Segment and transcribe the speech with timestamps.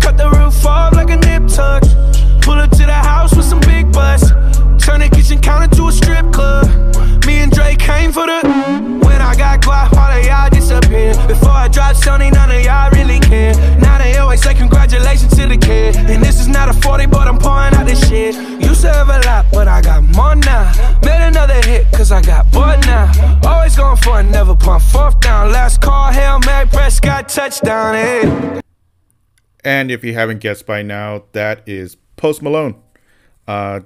[0.00, 1.82] Cut the roof off like a nip tuck.
[2.42, 4.30] Pull up to the house with some big butts.
[4.84, 6.66] Turn the kitchen counter to a strip club.
[7.26, 8.40] Me and Drake came for the.
[9.04, 11.14] When I got guap, all of y'all disappear.
[11.28, 13.54] Before I drop Stoney, none of y'all really care.
[13.78, 15.96] Now they always say congratulations to the kid.
[15.96, 18.34] And this is not a 40, but I'm pouring out this shit.
[18.60, 20.72] Used to have a lot, but I got more now.
[21.04, 23.12] Made another hit, cause I got bored now.
[23.44, 25.52] Always going for it, never pump fourth down.
[25.52, 28.60] Last call, Hail Mary, Prescott, touchdown, hey.
[29.64, 32.80] And if you haven't guessed by now, that is Post Malone.
[33.46, 33.80] Uh,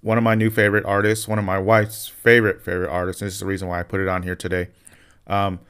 [0.00, 3.20] one of my new favorite artists, one of my wife's favorite favorite artists.
[3.20, 4.68] This is the reason why I put it on here today.
[5.26, 5.60] Um,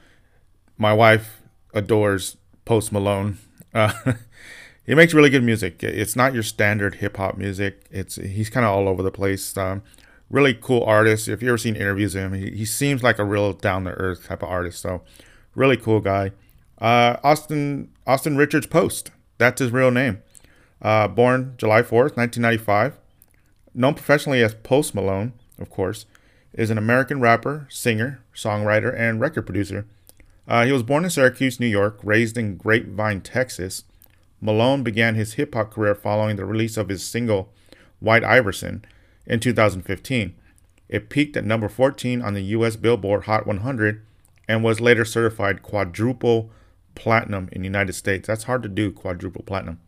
[0.79, 1.43] my wife
[1.75, 3.39] adores Post Malone.
[3.73, 4.15] Uh,
[4.85, 5.85] he makes really good music.
[5.85, 7.85] It's not your standard hip hop music.
[7.93, 9.57] It's he's kind of all over the place.
[9.57, 9.85] Um,
[10.29, 11.29] really cool artist.
[11.29, 13.91] If you ever seen interviews of him, he, he seems like a real down to
[13.93, 14.83] earth type of artist.
[14.83, 15.03] So,
[15.55, 16.33] really cool guy.
[16.79, 19.13] Uh, Austin Austin Richards Post.
[19.41, 20.23] That's his real name.
[20.83, 22.99] Uh, born July 4th, 1995
[23.75, 26.05] known professionally as Post Malone, of course,
[26.53, 29.87] is an American rapper, singer, songwriter, and record producer.
[30.47, 33.85] Uh, he was born in Syracuse, New York, raised in Grapevine, Texas.
[34.43, 37.51] Malone began his hip hop career following the release of his single,
[37.99, 38.85] White Iverson,
[39.27, 40.35] in 2015.
[40.89, 44.05] It peaked at number 14 on the US Billboard Hot 100
[44.49, 46.51] and was later certified quadruple
[46.95, 48.27] platinum in the United States.
[48.27, 49.81] That's hard to do, quadruple platinum.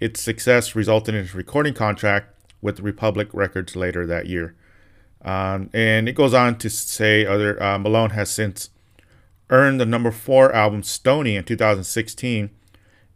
[0.00, 4.54] Its success resulted in his recording contract with Republic Records later that year.
[5.22, 8.70] Um, and it goes on to say other uh, Malone has since
[9.50, 12.50] earned the number four album Stoney in 2016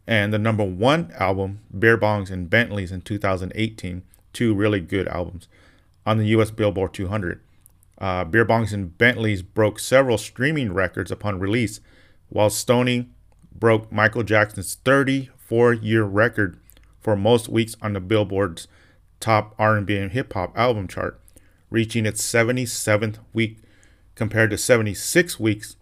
[0.07, 4.03] and the number one album Beer Bongs and Bentleys in 2018.
[4.33, 5.47] Two really good albums
[6.05, 6.51] on the U.S.
[6.51, 7.41] Billboard 200.
[7.97, 11.79] Uh, Beer Bongs and Bentleys broke several streaming records upon release,
[12.31, 13.09] while Stoney
[13.53, 16.57] broke Michael Jackson's 34-year record
[17.01, 18.67] for most weeks on the Billboard's
[19.19, 21.19] top R&B and hip hop album chart,
[21.69, 23.57] reaching its 77th week
[24.15, 25.75] compared to 76 weeks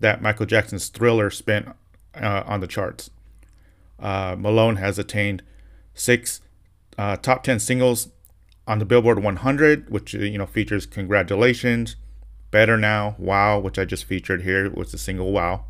[0.00, 1.68] that Michael Jackson's Thriller spent
[2.14, 3.10] uh, on the charts.
[3.98, 5.42] Uh, Malone has attained
[5.94, 6.42] six
[6.98, 8.08] uh, top 10 singles
[8.66, 11.96] on the Billboard 100, which you know features "Congratulations,"
[12.50, 15.66] "Better Now," "Wow," which I just featured here was the single "Wow,"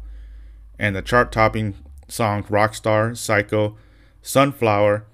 [0.79, 1.75] and the chart-topping
[2.09, 3.77] song "Rockstar," "Psycho,"
[4.23, 5.05] "Sunflower,"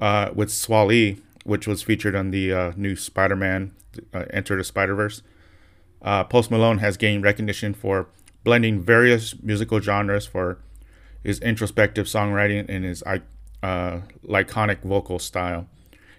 [0.00, 3.72] uh, with Swae which was featured on the uh, new Spider-Man
[4.14, 5.22] uh, Enter the Spider-Verse.
[6.02, 8.08] Uh, Post Malone has gained recognition for
[8.44, 10.58] blending various musical genres for
[11.22, 13.02] his introspective songwriting and his
[13.62, 15.66] uh, laconic vocal style.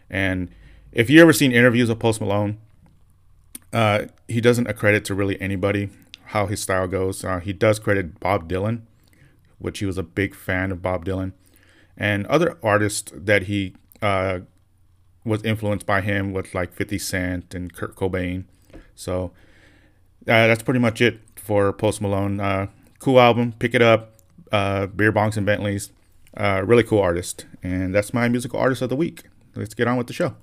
[0.09, 0.49] And
[0.91, 2.57] if you ever seen interviews of Post Malone,
[3.73, 5.89] uh, he doesn't accredit to really anybody
[6.31, 7.23] how his style goes.
[7.25, 8.81] Uh, he does credit Bob Dylan,
[9.59, 11.33] which he was a big fan of Bob Dylan,
[11.97, 14.39] and other artists that he uh,
[15.25, 18.45] was influenced by him with like 50 Cent and Kurt Cobain.
[18.95, 19.31] So
[20.21, 22.39] uh, that's pretty much it for Post Malone.
[22.39, 22.67] Uh,
[22.99, 24.13] cool album, pick it up.
[24.53, 25.91] Uh, Beer Bongs and Bentleys.
[26.37, 27.45] Really cool artist.
[27.61, 29.23] And that's my musical artist of the week.
[29.53, 30.35] Let's get on with the show.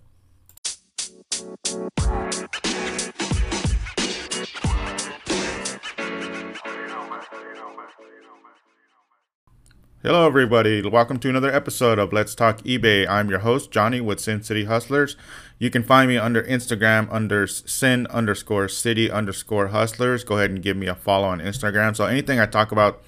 [10.01, 10.81] Hello, everybody.
[10.81, 13.05] Welcome to another episode of Let's Talk eBay.
[13.09, 15.17] I'm your host, Johnny with Sin City Hustlers.
[15.59, 20.23] You can find me under Instagram under sin underscore city underscore hustlers.
[20.23, 21.97] Go ahead and give me a follow on Instagram.
[21.97, 23.03] So anything I talk about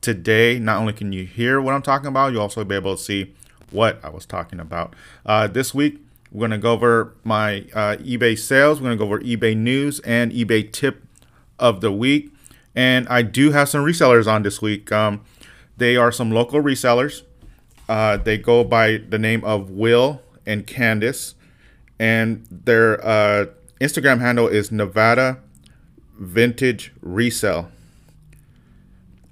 [0.00, 3.02] today, not only can you hear what I'm talking about, you'll also be able to
[3.02, 3.34] see
[3.72, 4.94] what I was talking about.
[5.26, 5.98] Uh, this week,
[6.30, 8.80] we're going to go over my uh, eBay sales.
[8.80, 11.02] We're going to go over eBay news and eBay tip
[11.58, 12.32] of the week.
[12.76, 14.92] And I do have some resellers on this week.
[14.92, 15.22] Um,
[15.78, 17.22] they are some local resellers.
[17.88, 21.34] Uh, they go by the name of Will and Candice,
[21.98, 23.46] and their uh,
[23.80, 25.38] Instagram handle is Nevada
[26.18, 27.70] Vintage Resale.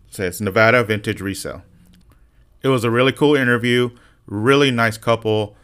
[0.08, 1.62] So it's Nevada Vintage Resale.
[2.62, 3.90] It was a really cool interview.
[4.26, 5.56] Really nice couple.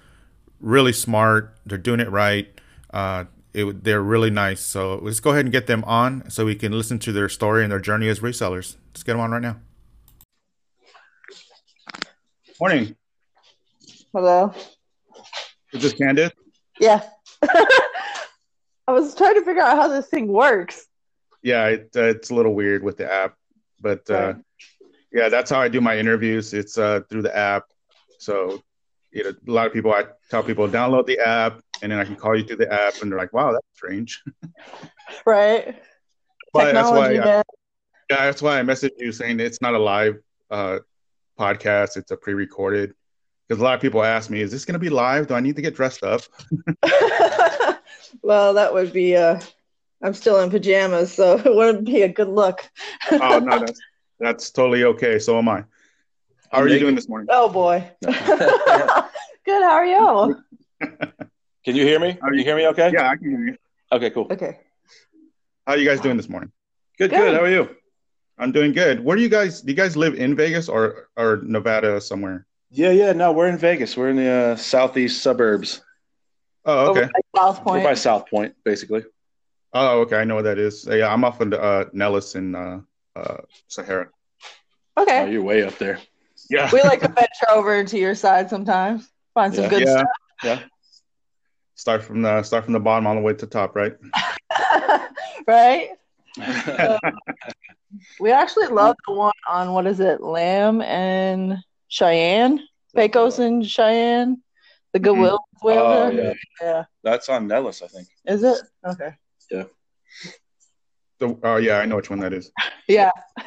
[0.61, 1.57] Really smart.
[1.65, 2.49] They're doing it right.
[2.93, 3.25] Uh,
[3.55, 4.61] it, they're really nice.
[4.61, 7.63] So let's go ahead and get them on so we can listen to their story
[7.63, 8.77] and their journey as resellers.
[8.93, 9.57] Let's get them on right now.
[12.63, 12.95] Morning.
[14.13, 14.55] Hello.
[15.73, 16.31] Is this Candice?
[16.79, 17.03] Yeah.
[17.43, 20.87] I was trying to figure out how this thing works.
[21.43, 23.35] Yeah, it, uh, it's a little weird with the app,
[23.81, 24.35] but uh,
[25.13, 26.55] yeah, that's how I do my interviews.
[26.55, 27.65] It's uh, through the app.
[28.21, 28.63] So,
[29.11, 32.05] you know, a lot of people, I tell people download the app, and then I
[32.05, 34.23] can call you through the app, and they're like, "Wow, that's strange."
[35.27, 35.83] Right.
[36.53, 37.43] But that's why, Technology, I,
[38.09, 40.79] yeah, that's why I messaged you saying it's not a live uh,
[41.43, 42.95] podcast; it's a pre-recorded.
[43.49, 45.27] Because a lot of people ask me, "Is this going to be live?
[45.27, 46.23] Do I need to get dressed up?"
[48.23, 49.41] well, that would be uh
[50.03, 52.69] I'm still in pajamas, so it wouldn't be a good look.
[53.11, 53.81] oh no, that's
[54.19, 55.19] that's totally okay.
[55.19, 55.65] So am I.
[56.51, 57.29] How are you doing this morning?
[57.31, 57.91] Oh boy.
[58.03, 60.37] good, how are you?
[61.65, 62.15] Can you hear me?
[62.15, 62.91] Can you hear me okay?
[62.93, 63.57] Yeah, I can hear you.
[63.91, 64.27] Okay, cool.
[64.31, 64.59] Okay.
[65.67, 66.53] How are you guys doing this morning?
[66.99, 67.17] Good, Good.
[67.17, 67.35] good.
[67.35, 67.69] How are you?
[68.43, 69.05] I'm doing good.
[69.05, 69.61] Where do you guys?
[69.61, 72.47] Do you guys live in Vegas or or Nevada somewhere?
[72.71, 73.13] Yeah, yeah.
[73.13, 73.97] No, we're in Vegas.
[73.97, 75.81] We're in the uh, southeast suburbs.
[76.65, 77.03] Oh, okay.
[77.03, 77.85] Over by South We're Point.
[77.85, 79.05] by South Point, basically.
[79.73, 80.17] Oh, okay.
[80.17, 80.87] I know what that is.
[80.91, 82.81] Yeah, I'm off in uh, Nellis in uh,
[83.15, 84.09] uh, Sahara.
[84.97, 85.31] Oh, Okay.
[85.33, 85.99] you're way up there.
[86.51, 86.69] Yeah.
[86.73, 89.09] We like to venture over to your side sometimes.
[89.35, 89.71] Find some Yeah.
[89.71, 90.03] good yeah.
[90.43, 90.59] Yeah.
[91.77, 93.95] Start from the start from the bottom all the way to the top, right?
[94.51, 95.09] stuff.
[95.47, 95.91] right?
[98.21, 101.59] We actually love the one on what is it, Lamb and
[101.89, 102.61] Cheyenne,
[102.95, 104.43] Pecos and Cheyenne,
[104.93, 105.39] the Goodwill.
[105.39, 105.67] Mm-hmm.
[105.67, 106.33] way over oh, yeah.
[106.61, 106.85] yeah.
[107.05, 108.09] That's on Nellis, I think.
[108.27, 109.15] Is it okay?
[109.51, 109.65] Yeah.
[111.19, 112.51] The, oh, yeah, I know which one that is.
[112.89, 113.11] Yeah.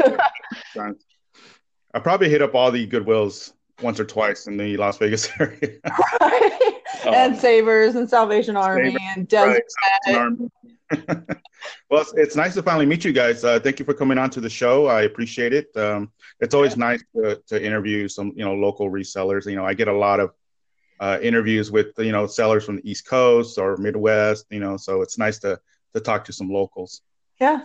[1.94, 3.52] I probably hit up all the Goodwills
[3.82, 5.80] once or twice in the Las Vegas area.
[7.14, 9.64] And Savers and Salvation Army Savers, and Desert
[10.08, 10.50] Right, Army.
[11.90, 13.44] well, it's, it's nice to finally meet you guys.
[13.44, 14.88] Uh, thank you for coming on to the show.
[14.88, 15.76] I appreciate it.
[15.76, 19.50] Um, it's always nice to, to interview some, you know, local resellers.
[19.50, 20.34] You know, I get a lot of
[21.00, 24.46] uh, interviews with, you know, sellers from the East Coast or Midwest.
[24.50, 25.60] You know, so it's nice to
[25.94, 27.02] to talk to some locals.
[27.40, 27.64] Yeah.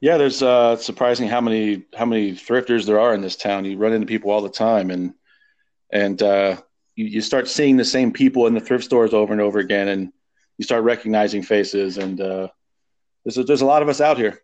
[0.00, 3.64] Yeah, there's uh surprising how many how many thrifters there are in this town.
[3.64, 5.14] You run into people all the time and
[5.90, 6.56] and uh
[7.00, 9.88] you, you start seeing the same people in the thrift stores over and over again
[9.88, 10.12] and
[10.58, 12.46] you start recognizing faces and uh
[13.24, 14.34] there's a, there's a lot of us out here.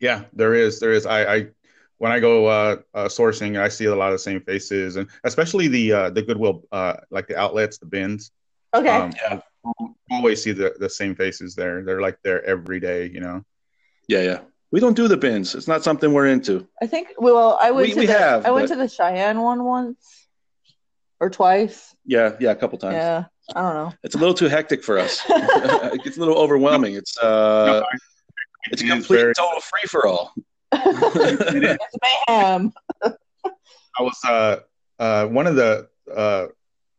[0.00, 0.80] Yeah, there is.
[0.80, 1.06] There is.
[1.06, 1.46] I, I
[1.98, 5.08] when I go uh, uh, sourcing, I see a lot of the same faces, and
[5.30, 8.32] especially the uh, the Goodwill, uh, like the outlets, the bins.
[8.74, 8.88] Okay.
[8.88, 9.40] Um, Yeah.
[10.10, 11.82] Always see the, the same faces there.
[11.84, 13.44] They're like there every day, you know.
[14.08, 14.40] Yeah, yeah.
[14.72, 15.54] We don't do the bins.
[15.54, 16.68] It's not something we're into.
[16.82, 18.88] I think well, I went We- to we the have, I went but- to the
[18.88, 20.23] Cheyenne one once
[21.20, 21.94] or twice.
[22.04, 22.94] Yeah, yeah, a couple times.
[22.94, 23.24] Yeah.
[23.54, 23.92] I don't know.
[24.02, 25.20] It's a little too hectic for us.
[25.28, 26.94] it gets a little overwhelming.
[26.94, 27.98] It's uh No, I-
[28.70, 30.34] it's a complete very- total free for all.
[30.72, 31.96] it's
[32.28, 32.72] mayhem.
[33.02, 34.56] I was uh,
[34.98, 36.46] uh, one of the uh,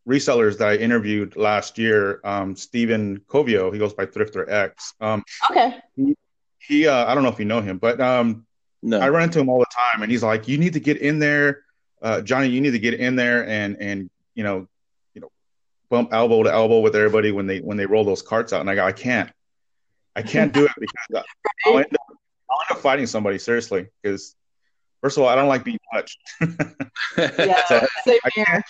[0.08, 2.22] resellers that I interviewed last year.
[2.24, 4.94] Um, Stephen Covio, he goes by Thrifter X.
[5.02, 5.76] Um, Okay.
[6.60, 8.46] he, uh, I don't know if you know him, but um,
[8.82, 9.00] No.
[9.00, 11.20] I run into him all the time, and he's like, "You need to get in
[11.20, 11.65] there,
[12.06, 12.48] uh, Johnny.
[12.50, 14.68] You need to get in there and and you know,
[15.14, 15.32] you know,
[15.90, 18.70] bump elbow to elbow with everybody when they when they roll those carts out." And
[18.70, 19.32] I go, "I can't,
[20.16, 21.24] I can't do it because
[21.66, 22.18] I'll end up,
[22.50, 23.88] I'll end up fighting somebody seriously.
[24.02, 24.36] Because
[25.02, 26.20] first of all, I don't like being touched.
[27.18, 27.64] Yeah.
[27.68, 28.64] So, Same I here.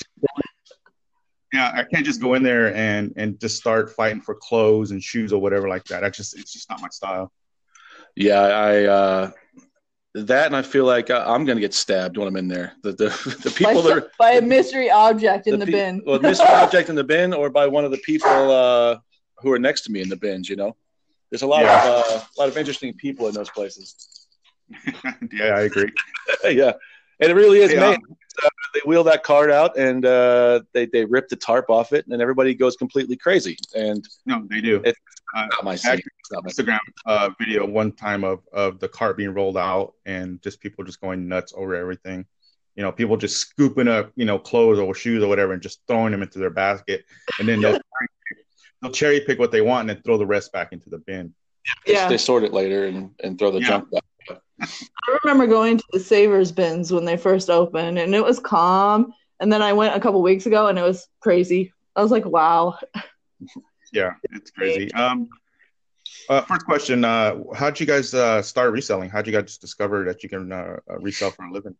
[1.53, 5.03] yeah, I can't just go in there and and just start fighting for clothes and
[5.03, 6.03] shoes or whatever like that.
[6.03, 7.31] I just it's just not my style.
[8.15, 9.31] Yeah, I uh
[10.15, 12.73] that and I feel like I- I'm gonna get stabbed when I'm in there.
[12.83, 13.05] The the,
[13.43, 16.01] the By, people that are by a mystery object in the, pe- bin.
[16.05, 18.97] Well, mystery object in the bin, or by one of the people uh,
[19.39, 20.49] who are next to me in the bins.
[20.49, 20.75] You know,
[21.29, 21.83] there's a lot Yeah.
[21.85, 24.27] of uh, a lot of interesting people in those places.
[25.31, 25.91] yeah, I agree.
[26.43, 26.71] yeah,
[27.19, 27.71] and it really is.
[27.71, 27.79] Yeah.
[27.81, 27.97] man.
[28.75, 32.21] They wheel that card out and uh, they they rip the tarp off it, and
[32.21, 33.57] everybody goes completely crazy.
[33.73, 34.81] And No, they do.
[34.85, 34.95] It-
[35.35, 35.93] Uh, not my scene.
[35.99, 39.93] It's not my Instagram uh, video one time of of the cart being rolled out
[40.05, 42.25] and just people just going nuts over everything.
[42.75, 45.79] You know, people just scooping up you know clothes or shoes or whatever and just
[45.87, 47.03] throwing them into their basket,
[47.39, 48.37] and then they'll cherry pick,
[48.81, 51.33] they'll cherry pick what they want and then throw the rest back into the bin.
[51.85, 52.07] They- Yeah.
[52.07, 53.67] they sort it later and, and throw the Yeah.
[53.67, 54.03] junk back.
[54.61, 59.13] I remember going to the Savers bins when they first opened, and it was calm.
[59.39, 61.73] And then I went a couple weeks ago, and it was crazy.
[61.95, 62.77] I was like, wow.
[63.91, 64.91] Yeah, it's crazy.
[64.93, 65.29] Um,
[66.29, 69.09] uh, first question: uh, How'd you guys uh, start reselling?
[69.09, 71.75] How'd you guys discover that you can uh, uh, resell for a living?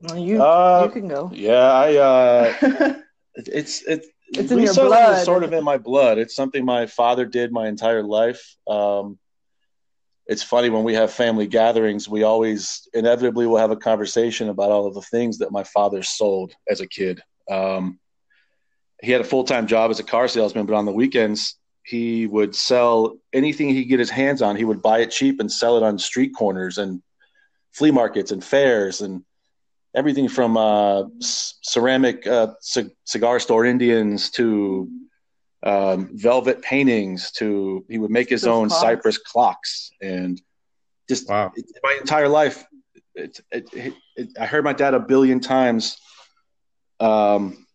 [0.00, 1.30] Well, you Uh, you can go.
[1.32, 1.96] Yeah, I.
[1.96, 2.54] Uh,
[3.34, 5.18] it- it's it's It's in your blood.
[5.18, 6.18] Is sort of in my blood.
[6.18, 8.56] It's something my father did my entire life.
[8.66, 9.18] Um,
[10.32, 14.70] it's funny when we have family gatherings, we always inevitably will have a conversation about
[14.70, 17.22] all of the things that my father sold as a kid.
[17.50, 18.00] Um,
[19.02, 22.26] he had a full time job as a car salesman, but on the weekends he
[22.26, 24.56] would sell anything he could get his hands on.
[24.56, 27.02] He would buy it cheap and sell it on street corners and
[27.72, 29.22] flea markets and fairs and
[29.94, 34.88] everything from uh, ceramic uh, c- cigar store Indians to
[35.64, 38.80] um, velvet paintings to he would make his Those own clocks.
[38.82, 40.40] cypress clocks and
[41.08, 41.52] just Wow.
[41.54, 42.64] it, my entire life.
[43.14, 45.98] It, it, it, it, I heard my dad a billion times.
[47.00, 47.66] Um,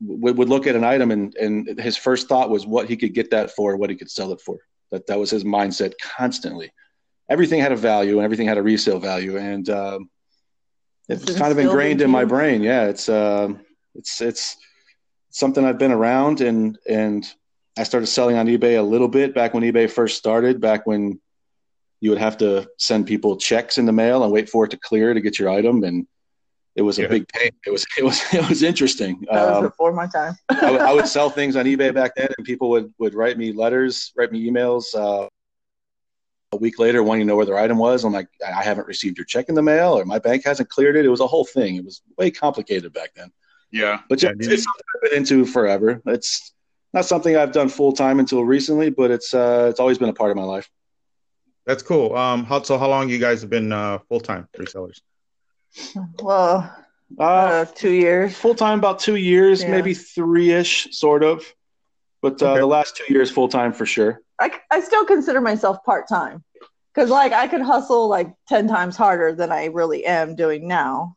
[0.00, 3.14] would, would look at an item and, and his first thought was what he could
[3.14, 4.58] get that for, what he could sell it for.
[4.90, 6.72] That that was his mindset constantly.
[7.28, 10.08] Everything had a value and everything had a resale value, and um,
[11.08, 12.62] it's It's kind of ingrained into in my brain.
[12.62, 13.60] Yeah, it's um,
[13.94, 14.56] it's it's
[15.30, 17.26] something I've been around, and and
[17.78, 20.60] I started selling on eBay a little bit back when eBay first started.
[20.60, 21.20] Back when
[22.00, 24.76] you would have to send people checks in the mail and wait for it to
[24.76, 26.06] clear to get your item, and
[26.76, 27.08] it was a Yeah.
[27.08, 27.50] big pain.
[27.66, 29.24] It was it was it was interesting.
[29.30, 30.34] That was Um, before my time.
[30.48, 33.38] I, would, I would sell things on eBay back then, and people would would write
[33.38, 34.94] me letters, write me emails.
[34.94, 35.28] Uh,
[36.52, 38.04] a week later, wanting to know where their item was.
[38.04, 40.96] I'm like, I haven't received your check in the mail, or my bank hasn't cleared
[40.96, 41.04] it.
[41.04, 41.76] It was a whole thing.
[41.76, 43.30] It was way complicated back then.
[43.70, 44.00] Yeah.
[44.08, 46.00] But yeah, it's, it's something I've been into forever.
[46.06, 46.52] It's
[46.94, 50.14] not something I've done full time until recently, but it's uh, it's always been a
[50.14, 50.68] part of my life.
[51.66, 52.16] that's cool.
[52.16, 55.00] Um, how, so how long you guys have been uh, full time resellers?
[56.22, 56.74] Well,
[57.18, 58.36] Uh, uh, two years.
[58.36, 59.70] full time about two years, Yeah.
[59.70, 61.42] maybe three ish, sort of.
[62.22, 62.60] But uh, Okay.
[62.60, 64.20] the last two years, full time for sure.
[64.40, 66.42] I, I still consider myself part time
[66.94, 71.16] because like I could hustle like ten times harder than I really am doing now.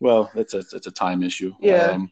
[0.00, 1.52] Well, it's a it's a time issue.
[1.60, 1.92] Yeah.
[1.92, 2.10] Um,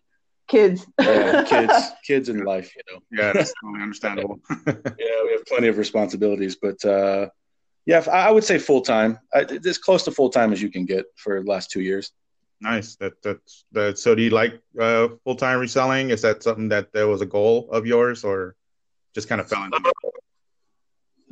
[0.49, 0.87] Kids.
[1.01, 1.73] yeah, kids,
[2.07, 3.01] kids in life, you know.
[3.11, 4.39] Yeah, that's totally understandable.
[4.67, 7.29] Yeah, we have plenty of responsibilities, but uh,
[7.87, 9.19] yeah, I I would say full time.
[9.33, 12.13] As close to full time as you can get for the last two years.
[12.61, 12.97] nice.
[12.97, 13.99] That that's that.
[13.99, 16.11] So, do you like uh, full time reselling?
[16.11, 18.55] Is that something that there was a goal of yours, or
[19.15, 19.79] just kind of fell into?
[19.79, 20.15] it?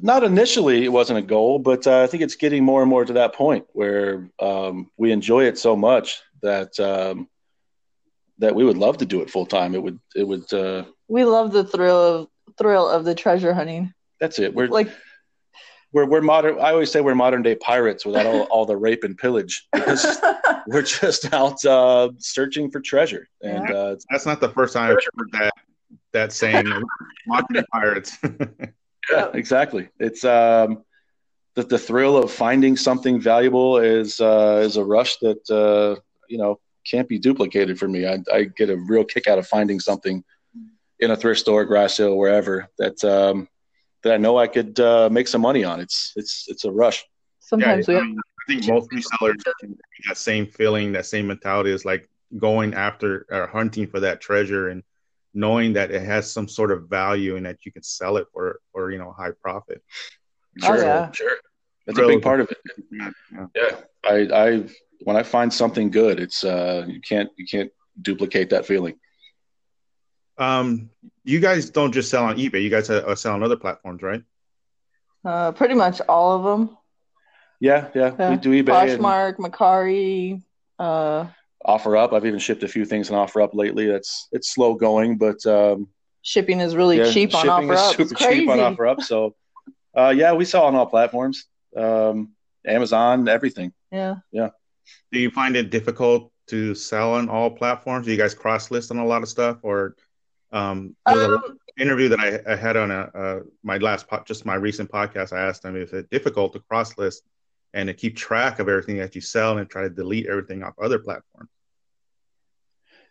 [0.02, 3.04] Not initially, it wasn't a goal, but uh, I think it's getting more and more
[3.04, 7.28] to that point where um, we enjoy it so much that um,
[8.38, 9.74] that we would love to do it full time.
[9.74, 10.52] It would it would.
[10.52, 12.28] Uh, we love the thrill of
[12.58, 13.92] thrill of the treasure hunting.
[14.20, 14.54] that's it.
[14.54, 14.90] We're Like
[15.92, 16.58] we're we're modern.
[16.60, 20.18] I always say we're modern day pirates without all, all the rape and pillage because
[20.66, 23.74] we're just out uh, searching for treasure, and Yeah.
[23.74, 25.52] uh, That's not the first time I've heard that
[26.12, 26.66] that saying.
[27.26, 28.16] Modern pirates.
[29.10, 29.88] Yeah, exactly.
[29.98, 30.84] It's um,
[31.56, 36.00] the the thrill of finding something valuable is uh, is a rush that uh,
[36.30, 36.58] you know
[36.90, 38.06] can't be duplicated for me.
[38.06, 40.24] I, I get a real kick out of finding something
[41.00, 43.48] in a thrift store, grass sale, wherever that um,
[44.02, 45.80] that I know I could uh, make some money on.
[45.80, 47.04] It's it's it's a rush.
[47.40, 51.06] sometimes yeah, we I, mean, I think most resellers can get that same feeling, that
[51.06, 52.08] same mentality is like
[52.38, 54.82] going after or hunting for that treasure and
[55.34, 58.60] knowing that it has some sort of value and that you can sell it for
[58.72, 59.82] or you know high profit.
[60.62, 61.10] Oh, Sure, yeah.
[61.12, 61.36] sure.
[61.86, 62.58] That's a big part of it.
[62.90, 63.46] Yeah, yeah.
[63.54, 64.64] Yeah, I I
[65.02, 68.98] when I find something good, it's uh, you can't you can't duplicate that feeling.
[70.38, 70.90] Um,
[71.24, 72.62] you guys don't just sell on eBay.
[72.62, 74.22] You guys uh, uh, sell on other platforms, right?
[75.24, 76.76] uh, pretty much all of them.
[77.60, 78.14] Yeah, yeah.
[78.18, 78.30] Yeah.
[78.30, 80.42] We do eBay and Poshmark, Mercari,
[80.78, 81.26] uh,
[81.62, 82.14] offer up.
[82.14, 83.86] I've even shipped a few things on offer up lately.
[83.86, 85.88] That's it's slow going, but um,
[86.22, 87.96] shipping is really yeah, cheap on shipping offer is up.
[87.96, 89.02] super It's cheap on offer up.
[89.02, 89.34] So,
[89.94, 91.44] uh, yeah, we sell on all platforms,
[91.76, 92.32] um,
[92.66, 93.72] Amazon, everything.
[93.92, 94.50] Yeah yeah.
[95.12, 98.06] Do you find it difficult to sell on all platforms?
[98.06, 99.94] Do you guys cross list on a lot of stuff, or
[100.52, 104.08] um, there was a Um, interview that I, I had on a uh, my last
[104.08, 105.32] po- just my recent podcast.
[105.32, 107.22] I asked them is it difficult to cross list
[107.72, 110.74] and to keep track of everything that you sell and try to delete everything off
[110.78, 111.48] other platforms.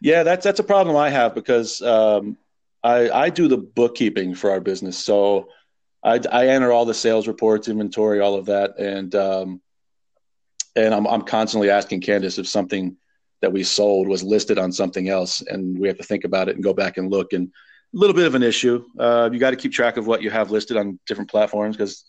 [0.02, 2.38] Yeah, that's that's a problem I have because um,
[2.84, 5.50] I I do the bookkeeping for our business, so
[6.04, 9.62] I, I enter all the sales reports, inventory, all of that, and um,
[10.76, 12.96] and I'm I'm constantly asking Candace if something
[13.42, 16.56] that we sold was listed on something else, and we have to think about it
[16.56, 17.34] and go back and look.
[17.34, 18.86] And a little bit of an issue.
[19.00, 22.06] Uh, you got to keep track of what you have listed on different platforms because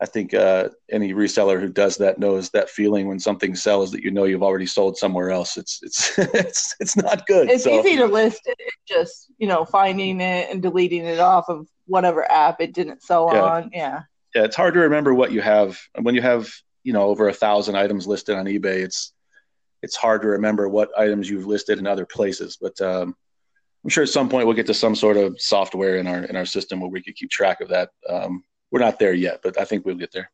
[0.00, 4.02] I think uh, any reseller who does that knows that feeling when something sells that
[4.02, 5.56] you know you've already sold somewhere else.
[5.56, 7.50] It's it's it's it's not good.
[7.50, 11.48] It's so, easy to list it, just you know, finding it and deleting it off
[11.48, 13.42] of whatever app it didn't sell Yeah.
[13.42, 13.70] on.
[13.72, 14.02] Yeah.
[14.34, 16.50] yeah, it's hard to remember what you have when you have
[16.86, 18.84] you know over a thousand items listed on eBay.
[18.84, 19.12] It's
[19.82, 22.56] it's hard to remember what items you've listed in other places.
[22.60, 23.16] But um,
[23.82, 26.36] I'm sure at some point we'll get to some sort of software in our in
[26.36, 27.90] our system where we could keep track of that.
[28.08, 30.30] Um, we're not there yet, but I think we'll get there.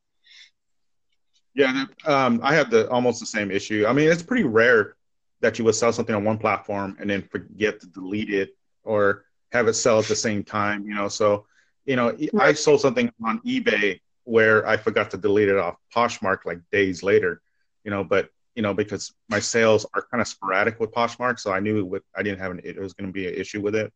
[1.54, 3.86] Yeah, um, I have the almost the same issue.
[3.88, 4.96] I mean, it's pretty rare
[5.40, 8.50] that you would sell something on one platform and then forget to delete it
[8.84, 10.84] or have it sell at the same time.
[10.84, 11.46] You know, so
[11.86, 16.44] you know, I sold something on eBay where I forgot to delete it off Poshmark
[16.44, 17.40] like days later.
[17.84, 21.52] You know, but you know because my sales are kind of sporadic with Poshmark, so
[21.52, 23.74] I knew with I didn't have an it was going to be an issue with
[23.74, 23.92] it.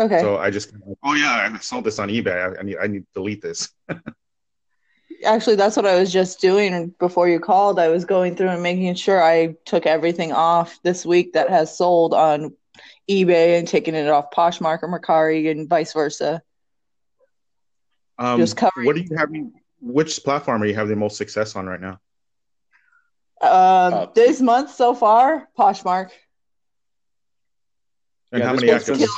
[0.00, 0.20] Okay.
[0.20, 0.72] So I just
[1.04, 2.56] oh yeah, I sold this on eBay.
[2.56, 3.68] I, I need I need to delete this.
[5.24, 7.78] Actually, that's what I was just doing before you called.
[7.78, 11.76] I was going through and making sure I took everything off this week that has
[11.76, 12.56] sold on
[13.10, 16.42] eBay and taking it off Poshmark or Mercari and vice versa.
[18.20, 19.52] Um, Just covering- What are you having?
[19.80, 21.98] Which platform are you having the most success on right now?
[23.40, 26.10] Um, Uh, this month so far, Poshmark
[28.32, 28.98] And Yeah, how many one's active?
[28.98, 29.08] been-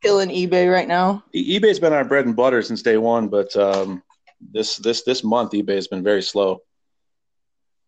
[0.00, 1.24] killing eBay right now.
[1.34, 4.00] E- eBay's been our bread and butter since day one, but um,
[4.40, 6.62] this this this month eBay has been very slow.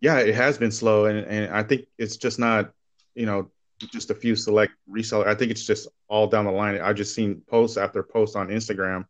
[0.00, 2.72] Yeah, it has been slow, and, and I think it's just not,
[3.14, 3.48] you know,
[3.92, 5.26] just a few select resellers.
[5.28, 6.80] I think it's just all down the line.
[6.80, 9.06] I've just seen posts after posts on Instagram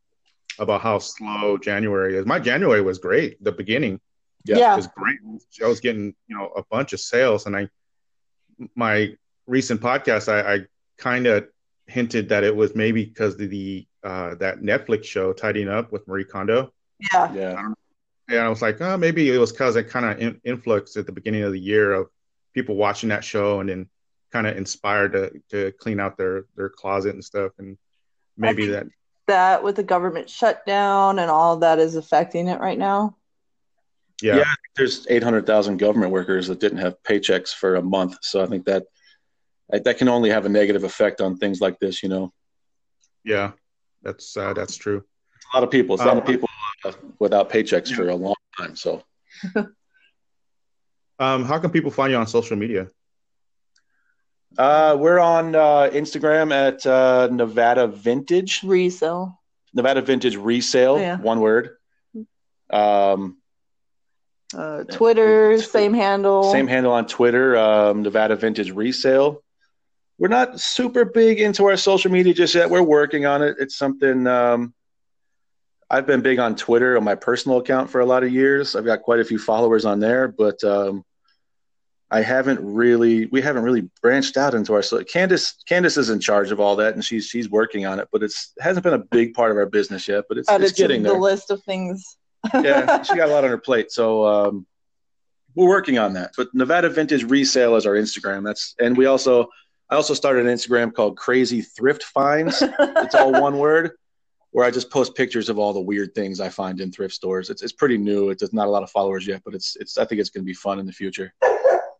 [0.61, 2.27] about how slow January is.
[2.27, 3.43] My January was great.
[3.43, 4.01] The beginning
[4.45, 4.59] Yeah.
[4.59, 4.77] Yeah.
[4.77, 5.19] was great.
[5.63, 7.69] I was getting, you know, a bunch of sales, and I,
[8.77, 9.15] my
[9.47, 10.59] recent podcast, I, I
[10.99, 11.49] kind of
[11.87, 16.07] hinted that it was maybe because of the uh, that Netflix show tidying up with
[16.07, 16.73] Marie Kondo.
[17.13, 17.33] Yeah.
[17.35, 17.67] Yeah,
[18.29, 21.07] And I was like, oh, maybe it was because it kind of in- influxed at
[21.07, 22.09] the beginning of the year of
[22.55, 23.89] people watching that show and then
[24.33, 27.53] kind of inspired to, to clean out their, their closet and stuff.
[27.59, 27.77] And
[28.37, 28.93] maybe think-
[29.31, 33.17] that, That with the government shutdown and all that is affecting it right now.
[34.23, 34.45] yeah, Yeah.
[34.77, 38.85] there's 800,000 government workers that didn't have paychecks for a month, so I think that
[39.73, 42.03] that can only have a negative effect on things like this.
[42.03, 42.33] You know,
[43.25, 43.53] yeah,
[44.03, 45.05] that's, uh, that's true.
[45.53, 46.49] a lot of people, it's a lot of Um, people
[46.85, 48.75] uh, without paychecks for a long time.
[48.77, 49.03] So
[51.21, 52.89] Um, how can people find you on social media?
[54.59, 59.39] Uh, we're on uh, Instagram at uh, Nevada Vintage, Resale.
[59.73, 61.17] Nevada Vintage Resale, Yeah.
[61.19, 61.77] one word.
[62.71, 63.37] Um,
[64.53, 66.43] Uh, Twitter, Tw- same handle.
[66.51, 69.43] Same handle on Twitter, um, Nevada Vintage Resale.
[70.19, 72.69] We're not super big into our social media just yet.
[72.69, 73.57] We're working on it.
[73.61, 74.75] It's something um,
[75.89, 78.75] I've been big on Twitter on my personal account for a lot of years.
[78.75, 81.05] I've got quite a few followers on there, but um,
[82.11, 84.83] I haven't really, we haven't really branched out into our.
[84.83, 88.09] So Candace, Candace is in charge of all that, and she's she's working on it.
[88.11, 90.25] But it's it hasn't been a big part of our business yet.
[90.29, 92.17] But it's, Added it's getting the there list of things.
[92.55, 93.93] yeah, she got a lot on her plate.
[93.93, 94.67] So um,
[95.55, 96.33] we're working on that.
[96.37, 98.45] But Nevada Vintage Resale is our Instagram.
[98.45, 99.49] That's and we also
[99.89, 102.63] I also started an Instagram called Crazy Thrift Finds.
[102.63, 103.93] it's all one word,
[104.51, 107.51] where I just post pictures of all the weird things I find in thrift stores.
[107.51, 108.31] It's it's pretty new.
[108.31, 110.47] It's not a lot of followers yet, but it's it's I think it's going to
[110.47, 111.33] be fun in the future.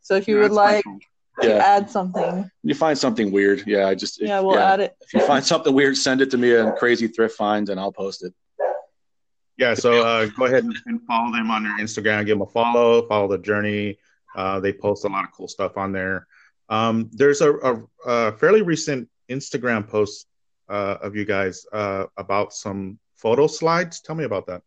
[0.03, 3.65] So if you Yeah, would like to Yeah, add something, you find something weird.
[3.67, 4.97] Yeah, I just yeah, we'll add it.
[5.01, 7.93] If you find something weird, send it to me on Crazy Thrift Finds, and I'll
[7.93, 8.35] post it.
[9.57, 12.25] Yeah, so uh, go ahead and, and follow them on their Instagram.
[12.25, 13.07] Give them a follow.
[13.07, 13.99] Follow the journey.
[14.35, 16.27] Uh, they post a lot of cool stuff on there.
[16.71, 20.27] Um, there's a, a, a fairly recent Instagram post
[20.69, 24.01] uh, of you guys uh, about some photo slides.
[24.01, 24.63] Tell me about that.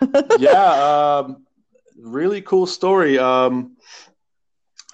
[0.38, 1.46] yeah, um,
[1.98, 3.18] really cool story.
[3.18, 3.76] Um,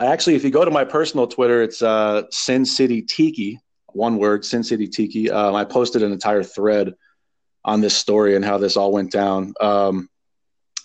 [0.00, 4.16] I actually, if you go to my personal Twitter, it's uh, Sin City Tiki, one
[4.16, 5.30] word, Sin City Tiki.
[5.30, 6.94] Um, I posted an entire thread
[7.66, 9.52] on this story and how this all went down.
[9.60, 10.08] Um,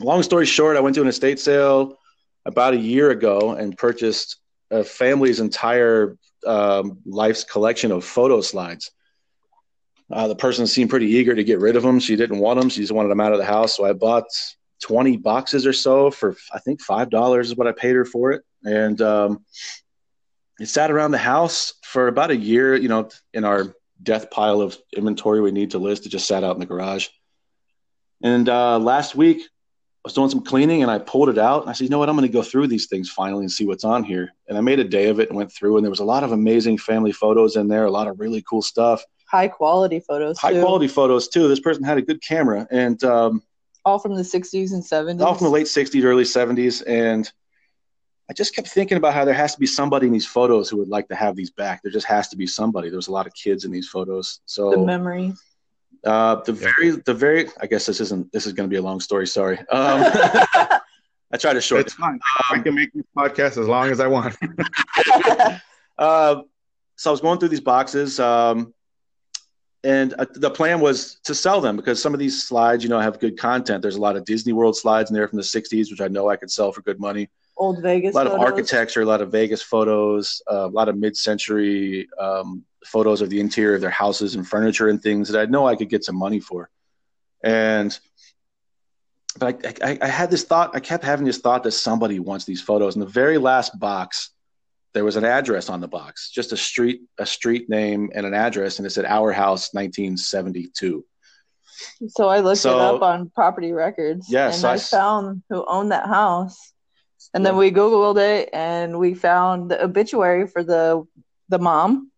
[0.01, 1.97] long story short, I went to an estate sale
[2.45, 4.35] about a year ago and purchased
[4.69, 8.91] a family's entire um, life's collection of photo slides.
[10.11, 11.99] Uh, the person seemed pretty eager to get rid of them.
[11.99, 12.67] She didn't want them.
[12.67, 13.77] She just wanted them out of the house.
[13.77, 14.25] So I bought
[14.81, 18.43] 20 boxes or so for, I think, $5 is what I paid her for it.
[18.63, 19.45] And um,
[20.59, 24.61] it sat around the house for about a year, you know, in our death pile
[24.61, 26.05] of inventory we need to list.
[26.05, 27.07] It just sat out in the garage.
[28.23, 31.61] And uh, last week, I was doing some cleaning and I pulled it out.
[31.61, 32.09] And I said, you know what?
[32.09, 34.31] I'm going to go through these things finally and see what's on here.
[34.47, 35.77] And I made a day of it and went through.
[35.77, 38.43] And there was a lot of amazing family photos in there, a lot of really
[38.47, 40.37] cool stuff High quality photos.
[40.39, 40.61] high too.
[40.61, 41.47] quality photos too.
[41.47, 43.41] This person had a good camera, and um,
[43.85, 45.21] all from the 60s and 70s.
[45.21, 46.83] all from the late 60s, early 70s.
[46.87, 47.31] And
[48.29, 50.77] I just kept thinking about how there has to be somebody in these photos who
[50.77, 51.83] would like to have these back.
[51.83, 52.89] There just has to be somebody.
[52.89, 54.39] There was a lot of kids in these photos.
[54.45, 55.33] So the memory.
[56.03, 58.81] uh, the very, the very, I guess this isn't, this is going to be a
[58.81, 59.27] long story.
[59.27, 59.59] Sorry.
[59.71, 60.03] Um,
[61.33, 61.81] I try to short.
[61.81, 62.19] It's fine.
[62.51, 64.37] I can make this podcast as long as I want.
[65.97, 66.41] uh,
[66.95, 68.73] so I was going through these boxes, um,
[69.85, 72.99] and uh, the plan was to sell them because some of these slides, you know,
[72.99, 73.81] have good content.
[73.81, 76.27] There's a lot of Disney World slides in there from the '60s, which I know
[76.27, 77.29] I could sell for good money.
[77.55, 78.13] Old Vegas.
[78.13, 82.65] A lot of architecture, a lot of Vegas photos, uh, a lot of mid-century um,
[82.83, 85.75] photos of the interior of their houses and furniture and things that I know I
[85.75, 86.69] could get some money for.
[87.43, 87.97] And
[89.37, 90.75] but I, I, I had this thought.
[90.75, 92.95] I kept having this thought that somebody wants these photos.
[92.95, 94.31] In the very last box,
[94.95, 98.33] there was an address on the box, just a street, a street name and an
[98.33, 101.05] address, and it said Our House, 1972.
[102.07, 104.27] So I looked So- it up on property records.
[104.29, 106.57] Yeah, and I I, found who owned that house.
[107.33, 111.05] And then we Googled it and we found the obituary for the
[111.49, 112.09] the mom.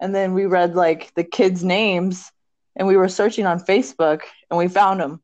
[0.00, 2.32] And then we read like the kids' names
[2.74, 5.22] and we were searching on Facebook and we found them.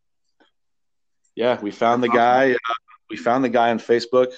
[1.35, 2.53] Yeah, we found the guy.
[2.53, 2.75] Uh,
[3.09, 4.33] we found the guy on Facebook,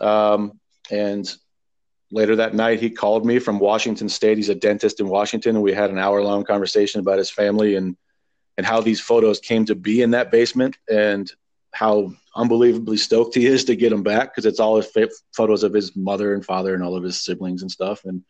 [0.00, 0.58] um,
[0.90, 1.30] and
[2.10, 4.38] later that night he called me from Washington State.
[4.38, 7.76] He's a dentist in Washington, and we had an hour long conversation about his family
[7.76, 7.96] and
[8.56, 11.30] and how these photos came to be in that basement and
[11.72, 14.90] how unbelievably stoked he is to get them back because it's all his
[15.34, 18.04] photos of his mother and father and all of his siblings and stuff.
[18.04, 18.22] And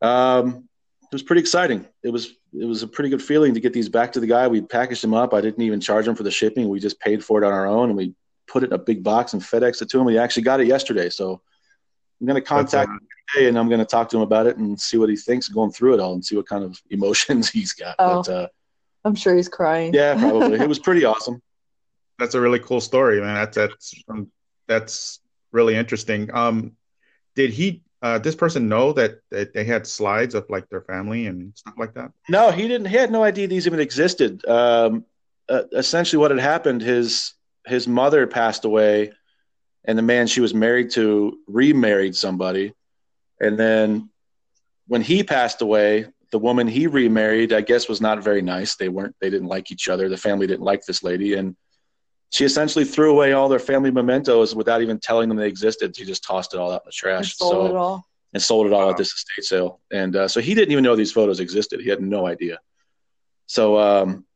[0.00, 0.68] um
[1.02, 1.86] it was pretty exciting.
[2.02, 4.48] It was it was a pretty good feeling to get these back to the guy.
[4.48, 5.34] We packaged them up.
[5.34, 6.68] I didn't even charge him for the shipping.
[6.68, 8.14] We just paid for it on our own and we
[8.48, 10.08] put it in a big box and fedex it to him.
[10.08, 11.42] He actually got it yesterday so
[12.20, 13.00] i'm going to contact him
[13.34, 15.48] today and i'm going to talk to him about it and see what he thinks
[15.48, 18.22] going through it all and see what kind of emotions he's got Oh.
[18.22, 18.48] but uh
[19.04, 19.94] I'm sure he's crying.
[19.94, 21.40] yeah probably it was pretty awesome
[22.18, 23.34] that's a really cool story, man.
[23.34, 24.30] That's that's um,
[24.66, 25.20] that's
[25.52, 26.30] really interesting.
[26.34, 26.72] Um,
[27.34, 27.82] did he?
[28.00, 31.74] Uh, this person know that, that they had slides of like their family and stuff
[31.76, 32.12] like that?
[32.30, 32.86] No, he didn't.
[32.86, 34.42] He had no idea these even existed.
[34.48, 35.04] Um,
[35.46, 37.34] uh, essentially, what had happened his
[37.66, 39.12] his mother passed away,
[39.86, 42.74] and the man she was married to remarried somebody,
[43.40, 44.10] and then
[44.88, 48.76] when he passed away, the woman he remarried, I guess, was not very nice.
[48.76, 49.16] They weren't.
[49.20, 50.08] They didn't like each other.
[50.08, 51.56] The family didn't like this lady, and
[52.30, 55.96] she essentially threw away all their family mementos without even telling them they existed.
[55.96, 57.36] She just tossed it all out in the And trash.
[57.36, 58.04] sold so it all.
[58.34, 58.90] and sold it all Wow.
[58.90, 59.80] at this estate sale.
[59.92, 61.80] And uh, so he didn't even know these photos existed.
[61.80, 62.58] He had no idea.
[63.46, 64.26] So um,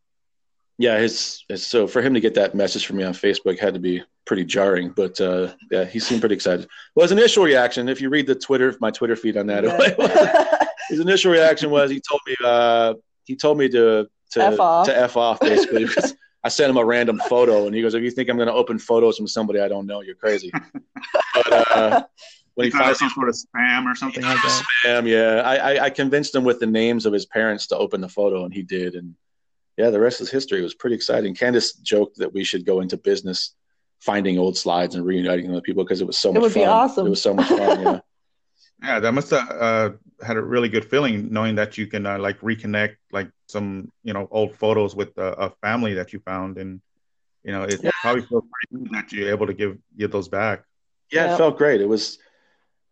[0.78, 3.74] yeah, his, his so for him to get that message from me on Facebook had
[3.74, 4.90] to be pretty jarring.
[4.90, 6.68] But uh, yeah, he seemed pretty excited.
[6.94, 9.64] Well, his initial reaction, if you read the Twitter, my Twitter feed on that,
[9.98, 10.66] Yeah.
[10.88, 14.86] his initial reaction was he told me uh, he told me to to F off.
[14.86, 16.14] to f off basically because
[16.44, 18.54] I sent him a random photo and he goes, if you think I'm going to
[18.54, 20.52] open photos from somebody I don't know, you're crazy.
[21.34, 22.04] but uh,
[22.54, 24.62] when he He thought it finally was some sort of spam or something like that.
[24.84, 25.42] Spam, yeah.
[25.42, 28.44] I, I, I convinced him with the names of his parents to open the photo,
[28.44, 28.94] and he did.
[28.94, 29.16] And
[29.76, 30.60] yeah, the rest is history.
[30.60, 31.34] It was pretty exciting.
[31.34, 33.54] Candace joked that we should go into business
[34.00, 36.36] finding old slides and reuniting them with people because it was so much fun.
[36.36, 36.62] It much would fun.
[36.62, 37.06] be awesome.
[37.06, 37.82] It was so much fun.
[37.82, 38.00] Yeah.
[38.82, 39.90] Yeah, that must have uh,
[40.24, 44.14] had a really good feeling knowing that you can uh, like reconnect like some you
[44.14, 46.80] know old photos with uh, a family that you found, and
[47.44, 47.90] you know it Yeah.
[48.00, 50.64] probably feels pretty good that you're able to give give those back.
[51.12, 51.34] Yeah, Yeah.
[51.34, 51.82] it felt great.
[51.82, 52.18] It was.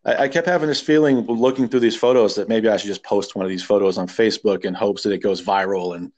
[0.05, 3.03] I, I kept having this feeling looking through these photos that maybe I should just
[3.03, 6.13] post one of these photos on Facebook in hopes that it goes viral and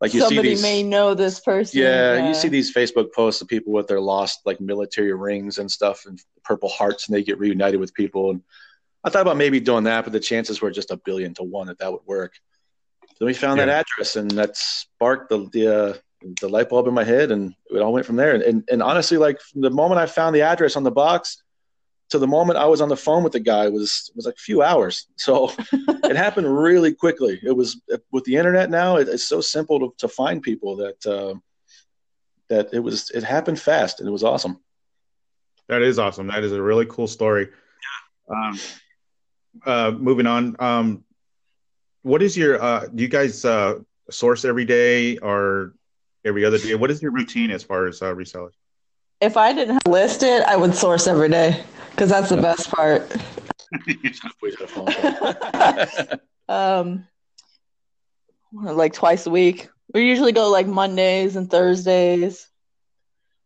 [0.00, 0.62] like you Somebody see these.
[0.62, 1.80] may know this person.
[1.80, 5.70] Yeah, you see these Facebook posts of people with their lost like military rings and
[5.70, 8.30] stuff and purple hearts, and they get reunited with people.
[8.30, 8.42] And
[9.02, 11.66] I thought about maybe doing that, but the chances were just a billion to one
[11.66, 12.34] that that would work.
[13.16, 15.94] So we found that address, and that sparked the the, uh,
[16.40, 18.34] the light bulb in my head, and it all went from there.
[18.34, 21.42] And, and and honestly, like from the moment I found the address on the box
[22.10, 24.38] to the moment I was on the phone with the guy was was like a
[24.38, 25.06] few hours.
[25.16, 27.38] So it happened really quickly.
[27.42, 28.96] It was with the internet now.
[28.96, 31.34] It, it's so simple to, to find people that uh,
[32.48, 34.58] that it was it happened fast and it was awesome.
[35.68, 36.28] That is awesome.
[36.28, 37.48] That is a really cool story.
[38.28, 38.58] Um,
[39.66, 40.56] uh, moving on.
[40.58, 41.04] Um,
[42.02, 42.62] what is your?
[42.62, 45.74] Uh, do you guys uh, source every day or
[46.24, 46.74] every other day?
[46.74, 48.52] What is your routine as far as uh, resellers?
[49.20, 51.64] If I didn't have listed, I would source every day
[51.98, 53.10] because that's the best part.
[53.86, 56.18] We did a phone call.
[56.50, 57.06] Um,
[58.54, 59.68] like twice a week.
[59.92, 62.48] We usually go like Mondays and Thursdays.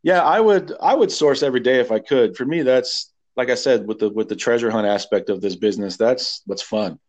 [0.04, 2.36] yeah, I would I would source every day if I could.
[2.36, 5.56] For me, that's like I said with the with the treasure hunt aspect of this
[5.56, 5.96] business.
[5.96, 7.00] That's what's fun.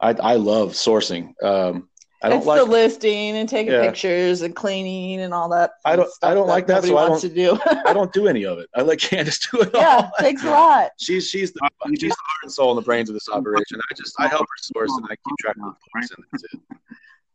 [0.00, 1.32] I I love sourcing.
[1.42, 1.88] Um,
[2.26, 3.82] I don't it's like the listing and taking Yeah.
[3.86, 5.72] pictures and cleaning and all that.
[5.84, 7.58] I don't- stuff I don't like that, Nobody so I wants to do.
[7.86, 8.68] I don't do any of it.
[8.74, 10.12] I let Candace do it yeah, all.
[10.18, 10.90] it takes a lot.
[10.98, 11.60] She's she's the
[11.90, 13.80] she's the heart and soul and the brains of this operation.
[13.90, 16.44] I just I help her source and I keep track of the books and that's
[16.44, 16.60] it.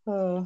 [0.07, 0.43] Uh,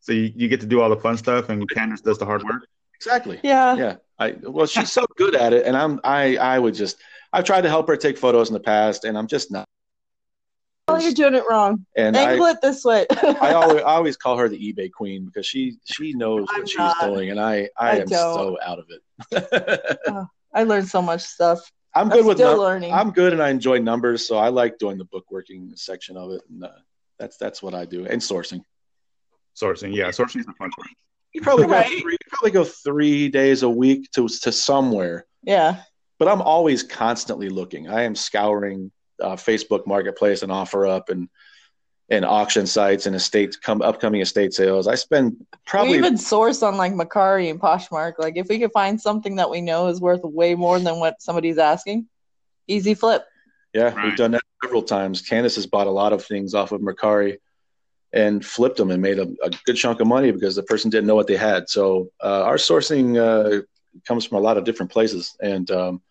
[0.00, 2.42] So you, you get to do all the fun stuff, and Candace does the hard
[2.42, 2.66] work.
[2.96, 3.38] Exactly.
[3.42, 3.74] yeah.
[3.76, 3.96] Yeah.
[4.18, 6.98] I well she's so good at it and I'm I I would just
[7.32, 9.64] I've tried to help her take photos in the past and I'm just not.
[11.00, 11.84] Oh, you're doing it wrong.
[11.96, 13.06] And I, Angle it this way.
[13.40, 16.68] I always I always call her the eBay queen because she she knows I'm what
[16.68, 17.00] she's not.
[17.00, 18.34] doing and I I, I am don't.
[18.34, 19.98] so out of it.
[20.54, 21.60] I learned so much stuff.
[21.94, 22.92] I'm good I'm with still num- learning.
[22.92, 26.42] I'm good and I enjoy numbers, so I like doing the bookworking section of it,
[26.48, 26.70] and uh,
[27.18, 28.06] that's that's what I do.
[28.06, 28.60] And sourcing.
[29.60, 30.88] Sourcing, yeah, sourcing is the fun part.
[31.32, 35.82] You probably go three, you probably go three days a week to to somewhere, Yeah.
[36.18, 37.88] but I'm always constantly looking.
[37.88, 41.28] I am scouring uh, Facebook Marketplace and OfferUp and
[42.12, 44.88] and auction sites and estate come upcoming estate sales.
[44.88, 48.14] I spend probably we even source on like Mercari and Poshmark.
[48.18, 51.22] Like if we could find something that we know is worth way more than what
[51.22, 52.08] somebody's asking,
[52.66, 53.24] easy flip.
[53.72, 54.06] Yeah, Right.
[54.06, 55.22] we've done that several times.
[55.22, 57.36] Candace has bought a lot of things off of Mercari
[58.12, 61.06] and flipped them and made a, a good chunk of money because the person didn't
[61.06, 61.68] know what they had.
[61.68, 63.62] So uh, our sourcing uh,
[64.04, 65.36] comes from a lot of different places.
[65.40, 66.02] And um,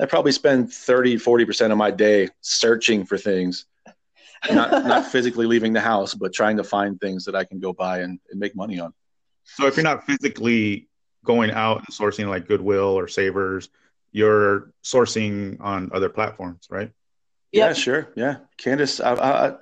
[0.00, 3.66] I probably spend 30, 40% of my day searching for things,
[4.50, 7.72] not, not physically leaving the house, but trying to find things that I can go
[7.72, 8.94] buy and, and make money on.
[9.44, 10.88] So if you're not physically
[11.24, 13.68] going out and sourcing like Goodwill or Savers,
[14.12, 16.90] you're sourcing on other platforms, right?
[17.52, 18.08] Yeah, sure.
[18.16, 18.38] Yeah.
[18.56, 19.52] Candace, I, I,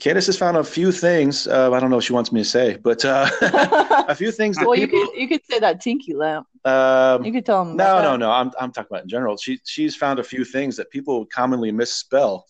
[0.00, 1.46] Candace has found a few things.
[1.46, 3.28] Uh, I don't know what she wants me to say, but uh,
[4.08, 6.46] a few things that well, you could you could say that Tinky lamp.
[6.64, 7.76] um, You could tell them.
[7.76, 8.18] no, no, that.
[8.18, 8.30] no.
[8.30, 9.36] I'm I'm talking about in general.
[9.36, 12.44] She she's found a few things that people commonly misspell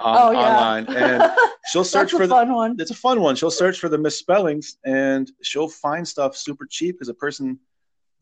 [0.00, 0.38] on, Oh yeah.
[0.50, 1.30] online, and
[1.70, 2.34] she'll search That's a for the.
[2.34, 2.76] fun one.
[2.80, 3.36] It's a fun one.
[3.36, 7.60] She'll search for the misspellings, and she'll find stuff super cheap because a person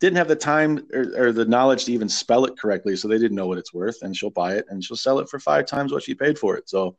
[0.00, 3.16] didn't have the time or, or the knowledge to even spell it correctly, so they
[3.16, 5.64] didn't know what it's worth, and she'll buy it and she'll sell it for five
[5.64, 6.68] times what she paid for it.
[6.68, 6.96] So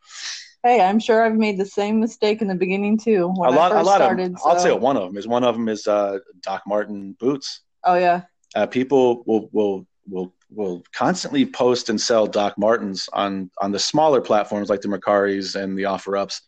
[0.67, 3.29] Hey, I'm sure I've made the same mistake in the beginning too.
[3.37, 4.33] When a lot, I first a lot started.
[4.33, 4.41] of.
[4.43, 7.61] I'll say one of them is one of them is uh, Doc Martin boots.
[7.85, 8.23] Oh yeah.
[8.53, 13.79] uh, people will will will will constantly post and sell Doc Martens on on the
[13.79, 16.41] smaller platforms like the Mercaris and the OfferUps,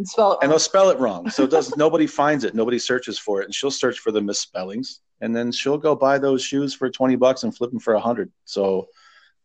[0.00, 1.30] It's spelled and they'll spell it wrong.
[1.30, 4.20] So it does nobody finds it, nobody searches for it, and she'll search for the
[4.20, 7.94] misspellings, and then she'll go buy those shoes for twenty bucks and flip them for
[7.94, 8.32] a hundred.
[8.46, 8.88] So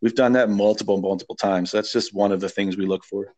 [0.01, 1.71] we've done that multiple multiple times.
[1.71, 3.35] That's just one of the things we look for.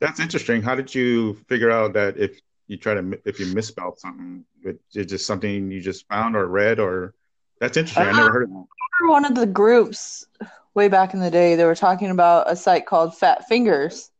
[0.00, 0.62] That's interesting.
[0.62, 4.80] How did you figure out that if you try to if you misspelled something, it-
[4.94, 7.14] it's just something you just found or read or
[7.60, 8.06] that's interesting.
[8.06, 8.54] I never heard of that.
[9.00, 10.24] remember one of the groups
[10.74, 14.10] way back in the day they were talking about a site called fat fingers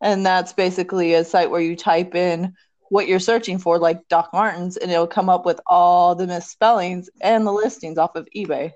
[0.00, 2.54] and that's basically a site where you type in
[2.88, 7.08] what you're searching for like doc martens and it'll come up with all the misspellings
[7.20, 8.72] and the listings off of ebay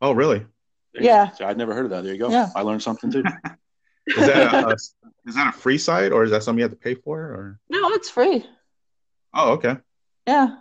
[0.00, 0.46] Oh, really?
[0.94, 1.32] Yeah.
[1.32, 2.04] So I'd never heard of that.
[2.04, 2.30] There you go.
[2.30, 2.48] Yeah.
[2.54, 3.24] I learned something too.
[4.08, 4.72] Is that a, a
[5.26, 7.18] is that a free site or is that something you have to pay for?
[7.18, 8.46] Or no it's free
[9.34, 9.76] oh, okay,
[10.26, 10.56] yeah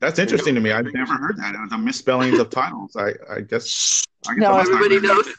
[0.00, 0.70] that's interesting to me.
[0.70, 1.54] I've never heard that.
[1.70, 2.94] The misspellings of titles.
[2.94, 4.04] I I guess.
[4.28, 5.34] I guess no I must not everybody have knows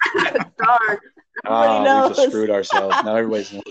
[0.57, 0.97] darn
[1.45, 2.95] Ah, everybody we knows just screwed ourselves.
[3.03, 3.63] Now everybody's knows.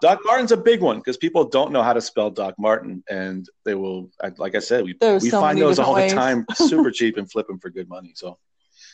[0.00, 3.48] Doc Martin's a big one because people don't know how to spell Doc Martin, and
[3.64, 7.16] they will, like I said, we we so find those all the time, super cheap,
[7.16, 8.12] and flip them for good money.
[8.14, 8.38] So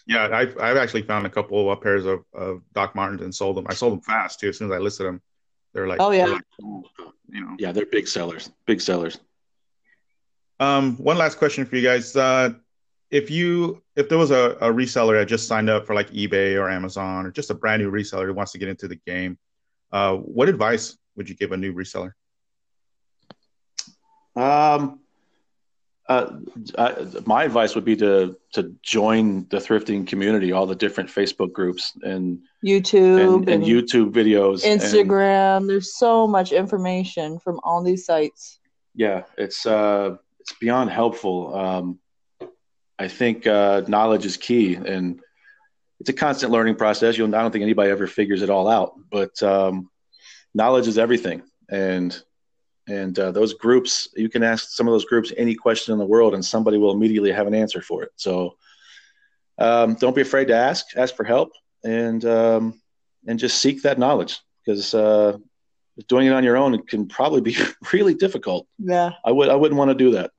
[0.06, 3.56] Yeah, I've I've actually found a couple of pairs of, of Doc Martens and sold
[3.56, 3.66] them.
[3.68, 4.48] I sold them fast too.
[4.48, 5.20] As soon as I listed them,
[5.72, 6.26] they're like, Oh, yeah.
[6.26, 7.56] they're like, you know.
[7.58, 9.18] yeah, they're big sellers, big sellers.
[10.58, 12.14] Um, one last question for you guys.
[12.16, 12.50] Uh,
[13.10, 16.60] if you if there was a, a reseller that just signed up for like eBay
[16.60, 19.38] or Amazon or just a brand new reseller who wants to get into the game,
[19.92, 22.12] uh, what advice would you give a new reseller?
[24.36, 25.00] Um,
[26.10, 26.38] uh,
[26.76, 31.52] I, my advice would be to to join the thrifting community, all the different Facebook
[31.52, 37.82] groups and youtube and, and YouTube videos, and- instagram there's so much information from all
[37.82, 38.60] these sites
[38.94, 41.54] yeah, it's uh, it's beyond helpful.
[41.54, 41.98] Um,
[42.98, 45.20] I think uh, knowledge is key, and
[46.00, 47.16] it's a constant learning process.
[47.16, 49.90] You'll, I don't think anybody ever figures it all out, but um,
[50.54, 51.42] knowledge is everything.
[51.70, 52.20] And
[52.88, 56.06] and uh, those groups, you can ask some of those groups any question in the
[56.06, 58.10] world, and somebody will immediately have an answer for it.
[58.16, 58.56] So
[59.58, 60.86] um, don't be afraid to ask.
[60.96, 61.52] Ask for help,
[61.84, 62.80] and um,
[63.26, 65.36] and just seek that knowledge because uh,
[66.08, 67.56] doing it on your own can probably be
[67.92, 68.66] really difficult.
[68.78, 70.30] yeah I would I wouldn't want to do that.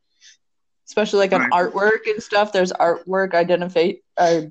[0.88, 1.51] especially like on Right.
[1.51, 2.51] artwork and stuff.
[2.51, 4.41] There's artwork identify uh,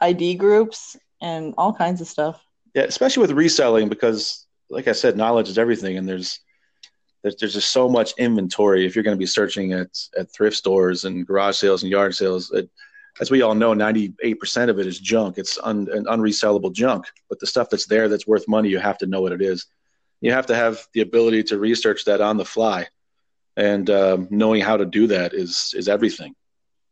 [0.00, 2.40] ID groups and all kinds of stuff.
[2.74, 6.40] Yeah, especially with reselling because like I said, knowledge is everything, and there's
[7.22, 8.84] there's, there's just so much inventory.
[8.84, 12.14] If you're going to be searching at at thrift stores and garage sales and yard
[12.14, 12.68] sales, it,
[13.20, 15.38] as we all know, 98% of it is junk.
[15.38, 17.06] It's un, an unresellable junk.
[17.28, 19.66] But the stuff that's there that's worth money, you have to know what it is.
[20.20, 22.86] You have to have the ability to research that on the fly,
[23.56, 26.34] and um, knowing how to do that is is everything.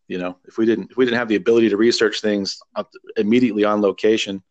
[0.08, 2.60] You know, if we didn't if we didn't have the ability to research things
[3.16, 4.42] immediately on location,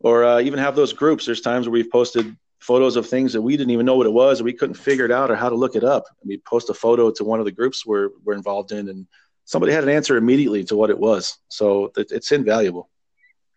[0.00, 3.42] or uh, even have those groups, there's times where we've posted photos of things that
[3.42, 5.50] we didn't even know what it was, or we couldn't figure it out, or how
[5.50, 6.04] to look it up.
[6.22, 9.06] And we post a photo to one of the groups we're we're involved in, and
[9.44, 11.38] somebody had an answer immediately to what it was.
[11.48, 12.88] So it, it's invaluable.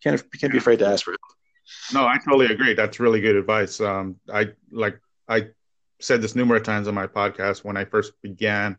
[0.04, 1.20] You can't can't be afraid to ask for it.
[1.94, 2.74] No, I totally agree.
[2.74, 3.80] That's really good advice.
[3.80, 5.48] Um, I like I
[6.00, 8.78] said this numerous times on my podcast when I first began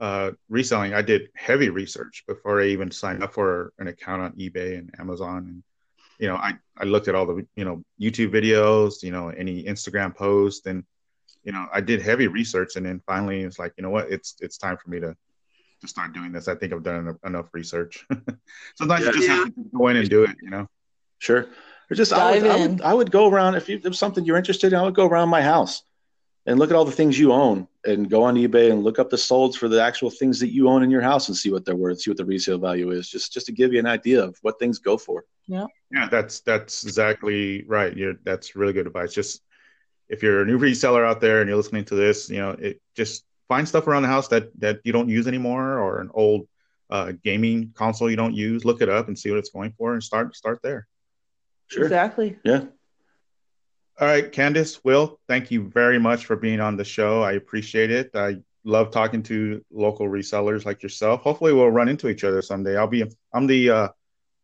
[0.00, 0.92] uh, reselling.
[0.92, 4.92] I did heavy research before I even signed up for an account on eBay and
[4.98, 5.38] Amazon.
[5.48, 5.62] And
[6.18, 9.64] you know, I I looked at all the you know YouTube videos, you know, any
[9.64, 10.84] Instagram post, and
[11.44, 12.76] you know, I did heavy research.
[12.76, 15.16] And then finally, it's like, you know what, it's it's time for me to
[15.80, 16.48] to start doing this.
[16.48, 18.06] I think I've done enough, enough research.
[18.76, 19.10] Sometimes yeah.
[19.10, 20.36] you just have to go in and do it.
[20.42, 20.68] You know.
[21.18, 21.46] Sure.
[21.90, 24.36] Or just I would, I would, I would go around if, you, if something you're
[24.36, 24.78] interested in.
[24.78, 25.82] I would go around my house
[26.46, 29.10] and look at all the things you own and go on ebay and look up
[29.10, 31.64] the solds for the actual things that you own in your house and see what
[31.64, 34.22] they're worth see what the resale value is just just to give you an idea
[34.22, 35.24] of what things go for.
[35.46, 35.66] Yeah.
[35.90, 37.96] Yeah that's that's exactly right.
[37.96, 39.12] You're that's really good advice.
[39.12, 39.42] Just
[40.08, 42.80] if you're a new reseller out there and you're listening to this you know it
[42.94, 46.48] just find stuff around the house that that you don't use anymore or an old
[46.88, 48.64] uh, gaming console you don't use.
[48.64, 50.86] Look it up and see what it's going for and start start there.
[51.68, 51.82] Sure.
[51.82, 52.38] Exactly.
[52.44, 52.66] Yeah
[53.98, 57.22] all right, Candice, Will, thank you very much for being on the show.
[57.22, 58.10] I appreciate it.
[58.14, 61.22] I love talking to local resellers like yourself.
[61.22, 62.76] Hopefully, we'll run into each other someday.
[62.76, 63.88] I'll be I'm the uh,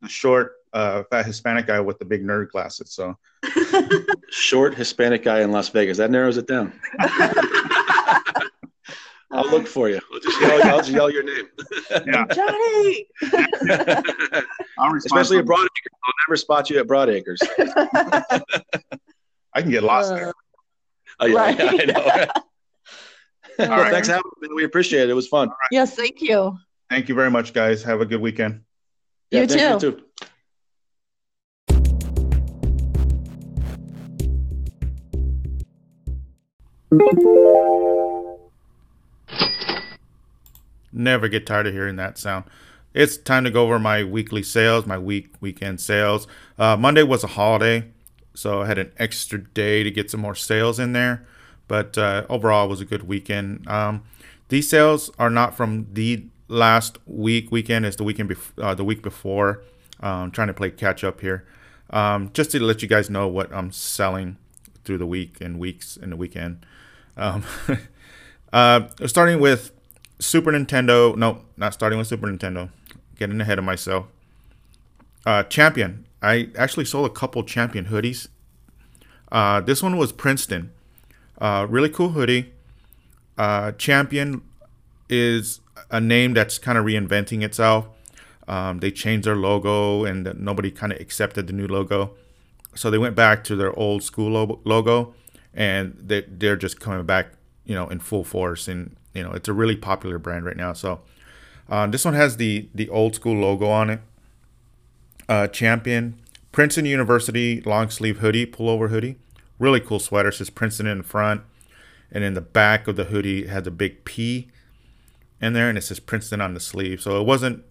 [0.00, 2.94] the short, uh, fat Hispanic guy with the big nerd glasses.
[2.94, 3.14] So
[4.30, 5.98] short Hispanic guy in Las Vegas.
[5.98, 6.72] That narrows it down.
[9.34, 9.98] I'll look for you.
[10.12, 11.46] I'll just yell, I'll just yell your name.
[12.06, 12.26] Yeah.
[12.34, 13.06] Johnny.
[14.96, 15.92] Especially at Broadacres.
[16.04, 17.38] I'll never spot you at Broadacres.
[19.54, 20.32] I can get lost uh, there.
[21.20, 21.58] Oh yeah, right.
[21.58, 23.70] yeah I know.
[23.72, 23.92] All right.
[23.92, 24.48] Thanks for having me.
[24.54, 25.10] We appreciate it.
[25.10, 25.48] It was fun.
[25.48, 25.56] Right.
[25.70, 26.58] Yes, thank you.
[26.88, 27.82] Thank you very much, guys.
[27.82, 28.62] Have a good weekend.
[29.30, 29.58] Yeah, you, too.
[29.58, 30.02] you too.
[40.92, 42.44] Never get tired of hearing that sound.
[42.94, 46.26] It's time to go over my weekly sales, my week weekend sales.
[46.58, 47.90] Uh, Monday was a holiday,
[48.34, 51.26] so I had an extra day to get some more sales in there.
[51.68, 53.66] But uh, overall, it was a good weekend.
[53.68, 54.02] Um,
[54.48, 58.84] these sales are not from the last week weekend; it's the weekend bef- uh, the
[58.84, 59.62] week before.
[60.00, 61.46] Um, trying to play catch up here,
[61.90, 64.36] um, just to let you guys know what I'm selling
[64.84, 66.66] through the week and weeks and the weekend.
[67.16, 67.44] Um,
[68.52, 69.70] uh, starting with
[70.18, 71.16] Super Nintendo.
[71.16, 72.70] No, not starting with Super Nintendo.
[73.16, 74.06] Getting ahead of myself.
[75.24, 76.04] Uh, Champion.
[76.22, 78.28] I actually sold a couple Champion hoodies.
[79.30, 80.70] Uh, this one was Princeton.
[81.40, 82.52] Uh, really cool hoodie.
[83.36, 84.42] Uh, Champion
[85.08, 87.88] is a name that's kind of reinventing itself.
[88.46, 92.14] Um, they changed their logo and nobody kind of accepted the new logo.
[92.74, 95.14] So they went back to their old school logo
[95.52, 97.32] and they, they're just coming back,
[97.64, 98.68] you know, in full force.
[98.68, 100.72] And, you know, it's a really popular brand right now.
[100.72, 101.00] So
[101.68, 104.00] uh, this one has the, the old school logo on it
[105.32, 106.20] uh, Champion,
[106.52, 109.16] Princeton University long sleeve hoodie, pullover hoodie.
[109.58, 110.28] Really cool sweater.
[110.28, 111.42] It says Princeton in front.
[112.10, 114.50] And in the back of the hoodie has a big P
[115.40, 117.00] in there and it says Princeton on the sleeve.
[117.00, 117.64] So it wasn't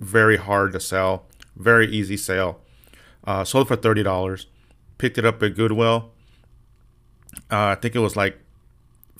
[0.00, 1.26] very hard to sell.
[1.54, 2.60] Very easy sale.
[3.24, 4.46] Uh, sold for $30.
[4.98, 6.10] Picked it up at Goodwill.
[7.48, 8.40] Uh, I think it was like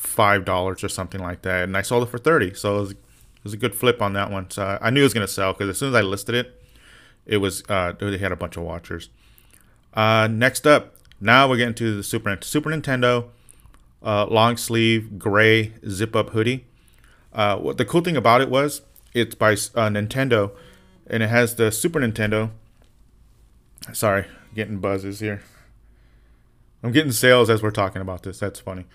[0.00, 1.62] $5 or something like that.
[1.62, 2.98] And I sold it for 30 So it was, it
[3.44, 4.50] was a good flip on that one.
[4.50, 6.58] So I knew it was going to sell because as soon as I listed it,
[7.26, 9.10] it was uh, they had a bunch of watchers.
[9.94, 13.28] Uh, next up, now we're getting to the Super Super Nintendo
[14.02, 16.66] uh, long sleeve gray zip up hoodie.
[17.32, 18.82] Uh, what the cool thing about it was
[19.14, 20.52] it's by uh, Nintendo,
[21.06, 22.50] and it has the Super Nintendo.
[23.92, 25.42] Sorry, getting buzzes here.
[26.82, 28.38] I'm getting sales as we're talking about this.
[28.38, 28.86] That's funny.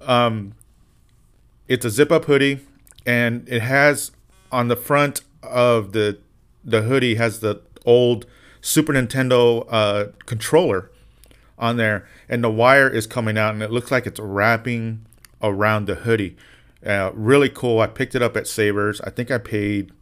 [0.00, 0.54] Um,
[1.66, 2.60] it's a zip up hoodie,
[3.04, 4.12] and it has
[4.50, 6.18] on the front of the
[6.68, 8.26] the hoodie has the old
[8.60, 10.90] Super Nintendo uh, controller
[11.58, 15.04] on there, and the wire is coming out, and it looks like it's wrapping
[15.42, 16.36] around the hoodie.
[16.84, 17.80] Uh, really cool.
[17.80, 19.00] I picked it up at Savers.
[19.00, 19.92] I think I paid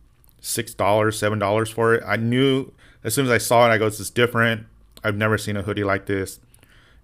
[0.40, 2.02] six dollars, seven dollars for it.
[2.06, 2.72] I knew
[3.04, 4.66] as soon as I saw it, I go, "This is different.
[5.02, 6.40] I've never seen a hoodie like this."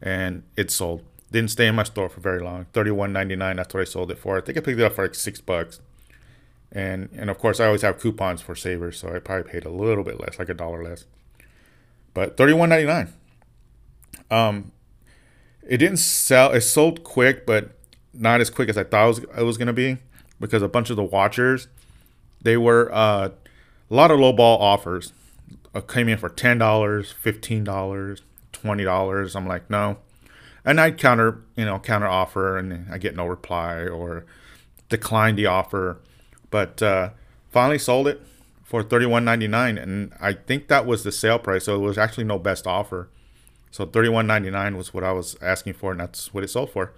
[0.03, 1.05] and it sold.
[1.31, 2.67] Didn't stay in my store for very long.
[2.75, 3.57] Thirty-one ninety-nine.
[3.57, 4.37] That's what I sold it for.
[4.37, 5.81] I think I picked it up for like six bucks.
[6.75, 9.71] And and of course I always have coupons for savers, so I probably paid a
[9.71, 11.05] little bit less, like a dollar less.
[12.15, 13.13] But thirty-one ninety-nine.
[14.31, 14.73] Um,
[15.69, 16.53] it didn't sell.
[16.53, 17.73] It sold quick, but
[18.15, 19.99] not as quick as I thought it was, it was gonna be
[20.41, 21.69] because a bunch of the watchers,
[22.41, 23.29] they were uh,
[23.91, 25.13] a lot of low ball offers.
[25.75, 29.37] Uh, came in for ten dollars, fifteen dollars, twenty dollars.
[29.37, 29.99] I'm like, no
[30.65, 34.25] and I counter, you know, counter offer, and I get no reply or
[34.89, 35.99] decline the offer.
[36.53, 37.11] But uh,
[37.51, 38.21] finally sold it
[38.63, 41.65] for thirty one ninety nine, and I think that was the sale price.
[41.65, 43.09] So it was actually no best offer.
[43.73, 46.49] So thirty one ninety nine was what I was asking for, and that's what it
[46.49, 46.93] sold for.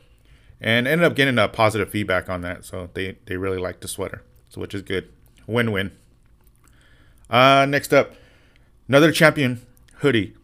[0.60, 2.64] And ended up getting a positive feedback on that.
[2.64, 5.08] So they they really liked the sweater, so which is good.
[5.46, 5.92] Win win.
[7.30, 8.12] Uh, next up,
[8.88, 9.64] another champion
[9.98, 10.34] hoodie.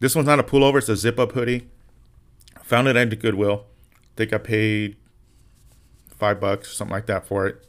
[0.00, 1.68] This one's not a pullover; it's a zip up hoodie.
[2.62, 3.66] Found it at Goodwill.
[3.92, 4.96] I think I paid
[6.08, 7.62] five bucks, something like that for it.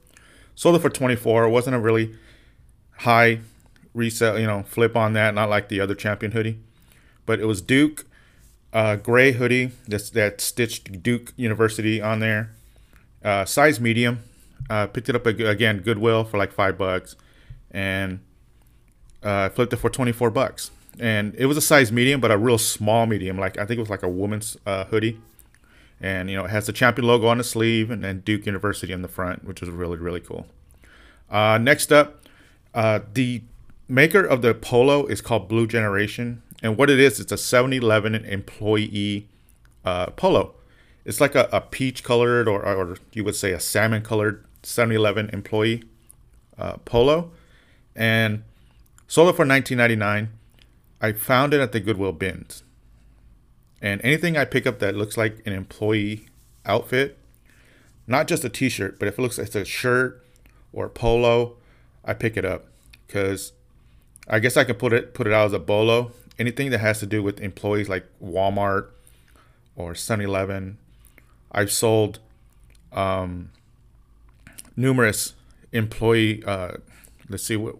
[0.57, 1.43] Sold it for 24.
[1.43, 2.15] It wasn't a really
[2.97, 3.41] high
[3.93, 6.57] resale, you know, flip on that, not like the other champion hoodie.
[7.27, 8.07] But it was Duke
[8.73, 12.49] uh, gray hoodie that's that stitched Duke University on there.
[13.23, 14.23] Uh, size medium.
[14.67, 17.15] Uh, picked it up again Goodwill for like five bucks,
[17.69, 18.19] and
[19.21, 22.57] uh, flipped it for 24 bucks and it was a size medium, but a real
[22.57, 23.37] small medium.
[23.37, 25.19] Like I think it was like a woman's uh, hoodie,
[25.99, 28.93] and you know it has the champion logo on the sleeve and then Duke University
[28.93, 30.47] on the front, which is really really cool.
[31.29, 32.23] Uh, next up,
[32.73, 33.41] uh, the
[33.87, 38.15] maker of the polo is called Blue Generation, and what it is, it's a 7-Eleven
[38.15, 39.27] employee
[39.83, 40.53] uh, polo.
[41.03, 45.29] It's like a, a peach colored, or, or you would say a salmon colored 7-Eleven
[45.31, 45.83] employee
[46.57, 47.31] uh, polo,
[47.95, 48.43] and
[49.07, 50.29] sold it for 19.99
[50.99, 52.63] I found it at the Goodwill bins.
[53.81, 56.27] And anything I pick up that looks like an employee
[56.65, 57.17] outfit,
[58.07, 60.23] not just a t-shirt, but if it looks like it's a shirt
[60.73, 61.57] or a polo,
[62.03, 62.65] I pick it up
[63.05, 63.53] because
[64.27, 66.11] I guess I can put it put it out as a bolo.
[66.39, 68.89] Anything that has to do with employees like Walmart
[69.75, 70.77] or 7-Eleven.
[71.51, 72.19] I've sold
[72.91, 73.51] um,
[74.75, 75.33] numerous
[75.71, 76.43] employee.
[76.43, 76.73] Uh,
[77.29, 77.77] let's see what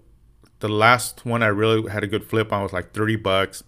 [0.59, 3.63] the last one I really had a good flip on was like 30 bucks.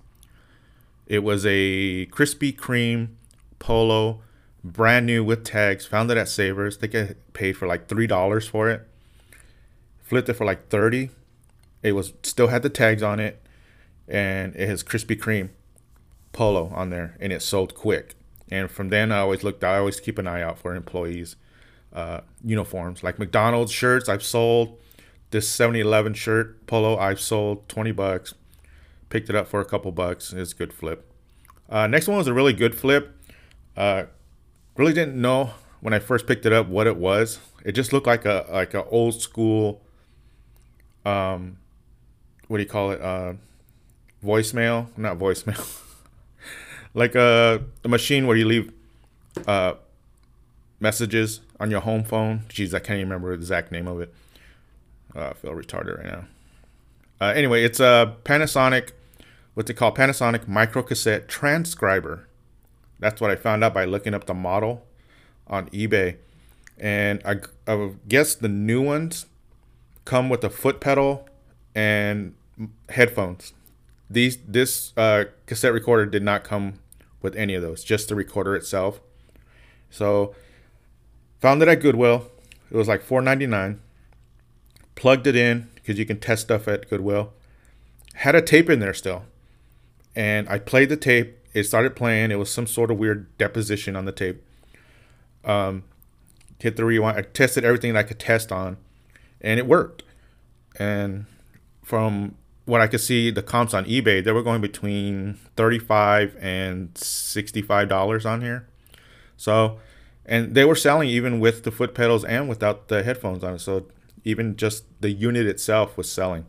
[1.09, 3.09] It was a Krispy Kreme
[3.57, 4.21] polo,
[4.63, 5.87] brand new with tags.
[5.87, 6.77] Found it at Savers.
[6.77, 8.87] I think I paid for like three dollars for it.
[10.03, 11.09] Flipped it for like 30.
[11.83, 13.41] It was still had the tags on it,
[14.07, 15.49] and it has Krispy Kreme
[16.31, 18.15] polo on there, and it sold quick.
[18.51, 19.63] And from then, I always looked.
[19.63, 21.35] I always keep an eye out for employees'
[21.91, 24.07] uh, uniforms, like McDonald's shirts.
[24.07, 24.77] I've sold
[25.31, 28.33] this 7-Eleven shirt polo I've sold 20 bucks.
[29.09, 30.33] Picked it up for a couple bucks.
[30.33, 31.11] It's a good flip.
[31.69, 33.15] Uh, next one was a really good flip.
[33.75, 34.03] Uh,
[34.77, 35.51] really didn't know
[35.81, 37.39] when I first picked it up what it was.
[37.63, 39.81] It just looked like a like a old school
[41.05, 41.57] um
[42.47, 43.01] what do you call it?
[43.01, 43.33] Uh
[44.23, 45.81] voicemail, not voicemail.
[46.93, 48.71] like a, a machine where you leave
[49.47, 49.73] uh
[50.79, 52.41] messages on your home phone.
[52.49, 54.13] Jeez, I can't even remember the exact name of it.
[55.15, 56.25] Uh, I feel retarded right now.
[57.19, 58.91] Uh, anyway, it's a Panasonic,
[59.59, 62.29] what they call Panasonic micro cassette transcriber.
[62.97, 64.87] That's what I found out by looking up the model
[65.47, 66.15] on eBay.
[66.77, 69.25] And I, I guess the new ones
[70.05, 71.27] come with a foot pedal
[71.75, 72.35] and
[72.87, 73.51] headphones.
[74.09, 76.75] These this uh, cassette recorder did not come
[77.21, 79.01] with any of those, just the recorder itself.
[79.89, 80.33] So
[81.41, 82.31] found it at Goodwill.
[82.71, 83.79] It was like $4.99
[84.95, 87.33] plugged it in because you can test stuff at Goodwill.
[88.13, 89.23] Had a tape in there still.
[90.15, 91.37] And I played the tape.
[91.53, 92.31] It started playing.
[92.31, 94.43] It was some sort of weird deposition on the tape.
[95.43, 95.83] Um,
[96.59, 97.17] hit the rewind.
[97.17, 98.77] I tested everything that I could test on,
[99.41, 100.03] and it worked.
[100.77, 101.25] And
[101.83, 102.35] from
[102.65, 107.89] what I could see, the comps on eBay, they were going between thirty-five and sixty-five
[107.89, 108.67] dollars on here.
[109.37, 109.79] So,
[110.25, 113.57] and they were selling even with the foot pedals and without the headphones on.
[113.57, 113.87] So
[114.23, 116.45] even just the unit itself was selling.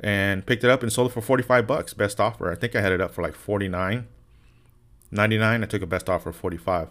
[0.00, 2.50] And picked it up and sold it for 45 bucks, best offer.
[2.50, 4.06] I think I had it up for like 49
[5.10, 5.62] 99.
[5.62, 6.88] I took a best offer of 45.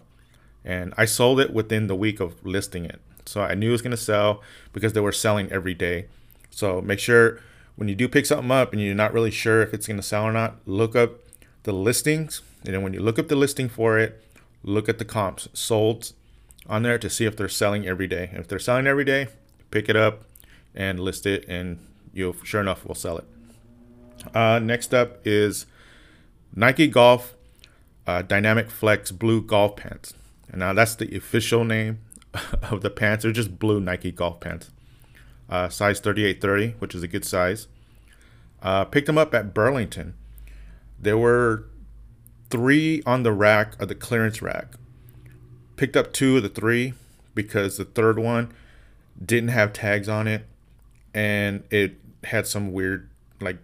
[0.64, 3.00] And I sold it within the week of listing it.
[3.24, 4.42] So I knew it was going to sell
[4.72, 6.06] because they were selling every day.
[6.50, 7.40] So make sure
[7.76, 10.02] when you do pick something up and you're not really sure if it's going to
[10.02, 11.20] sell or not, look up
[11.62, 12.42] the listings.
[12.64, 14.22] And then when you look up the listing for it,
[14.62, 16.12] look at the comps sold
[16.66, 18.30] on there to see if they're selling every day.
[18.32, 19.28] If they're selling every day,
[19.70, 20.24] pick it up
[20.74, 21.78] and list it, and
[22.12, 23.24] you'll sure enough will sell it.
[24.34, 25.66] Uh, next up is
[26.54, 27.34] Nike Golf
[28.08, 30.14] uh, Dynamic Flex blue golf pants.
[30.48, 32.00] And now that's the official name
[32.62, 33.22] of the pants.
[33.22, 34.70] They're just blue Nike golf pants.
[35.48, 37.68] Uh, size 3830, which is a good size.
[38.62, 40.14] Uh, picked them up at Burlington.
[40.98, 41.66] There were
[42.50, 44.68] three on the rack of the clearance rack.
[45.76, 46.94] Picked up two of the three
[47.34, 48.52] because the third one
[49.22, 50.46] didn't have tags on it
[51.18, 53.10] and it had some weird
[53.40, 53.58] like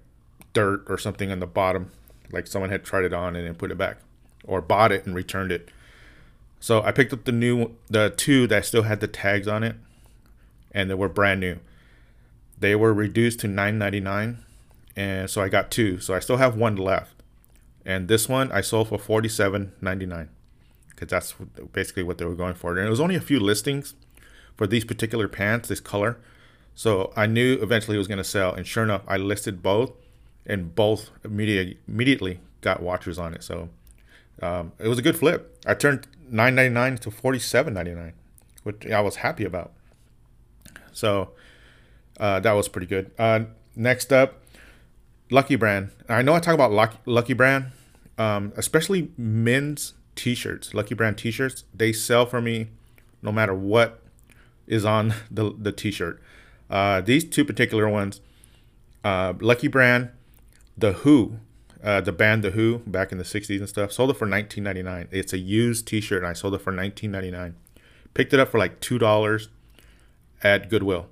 [0.55, 1.93] dirt or something on the bottom.
[2.33, 3.99] Like someone had tried it on and then put it back
[4.43, 5.71] or bought it and returned it.
[6.59, 9.77] So i picked up the new the two that still had the tags on it
[10.73, 11.61] and they were brand new.
[12.59, 14.39] They were reduced to 9.99
[14.97, 16.01] and so i got two.
[16.01, 17.15] So i still have one left.
[17.87, 20.27] And this one i sold for 47.99
[20.91, 21.35] because that's
[21.73, 22.77] basically what they were going for.
[22.77, 23.95] And it was only a few listings
[24.57, 26.19] for these particular pants this color
[26.75, 29.93] so I knew eventually it was going to sell, and sure enough, I listed both,
[30.47, 33.43] and both immediately immediately got watchers on it.
[33.43, 33.69] So
[34.43, 35.59] um, it was a good flip.
[35.67, 38.13] I turned 9.99 to 47.99,
[38.63, 39.73] which I was happy about.
[40.93, 41.31] So
[42.19, 43.11] uh, that was pretty good.
[43.19, 43.45] Uh,
[43.77, 44.41] next up,
[45.31, 45.91] Lucky Brand.
[46.09, 47.67] I know I talk about Lucky, Lucky Brand,
[48.19, 50.75] um, especially men's t-shirts.
[50.75, 51.65] Lucky Brand t-shirts.
[51.75, 52.69] They sell for me
[53.23, 54.01] no matter what
[54.67, 56.23] is on the the t-shirt.
[56.71, 58.21] Uh, these two particular ones,
[59.05, 60.11] uh, Lucky Brand,
[60.77, 61.39] The Who,
[61.83, 65.09] uh, the band The Who back in the 60s and stuff, sold it for 19.99.
[65.11, 67.55] It's a used T-shirt, and I sold it for 19.99.
[68.15, 69.49] Picked it up for like two dollars
[70.43, 71.09] at Goodwill.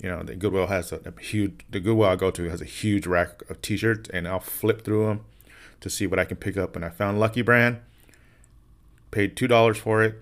[0.00, 1.64] You know, the Goodwill has a, a, huge.
[1.68, 5.06] The Goodwill I go to has a huge rack of T-shirts, and I'll flip through
[5.06, 5.24] them
[5.80, 6.76] to see what I can pick up.
[6.76, 7.80] And I found Lucky Brand.
[9.10, 10.14] Paid two dollars for it.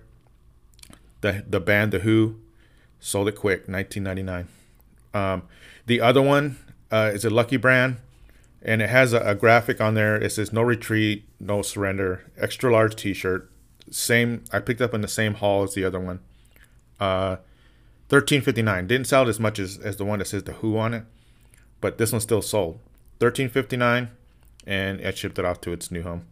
[1.21, 2.37] The the band The Who
[3.03, 4.45] Sold it quick, 19.99.
[5.13, 5.43] Um,
[5.87, 6.57] the other one
[6.91, 7.97] uh, is a Lucky Brand,
[8.61, 10.15] and it has a, a, graphic on there.
[10.15, 13.51] It says "No retreat, no surrender." Extra large T-shirt.
[13.89, 14.43] Same.
[14.53, 16.19] I picked up in the same haul as the other one.
[16.99, 17.37] Uh,
[18.09, 18.87] 13.59.
[18.87, 21.03] Didn't sell it as much as, as the one that says the Who on it,
[21.81, 22.79] but this one still sold.
[23.19, 24.09] 13.59,
[24.67, 26.27] and it shipped it off to its new home.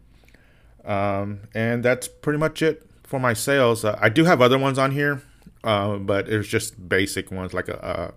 [0.84, 3.84] Um, and that's pretty much it for my sales.
[3.84, 5.22] Uh, I do have other ones on here
[5.64, 8.14] uh, but it was just basic ones like a,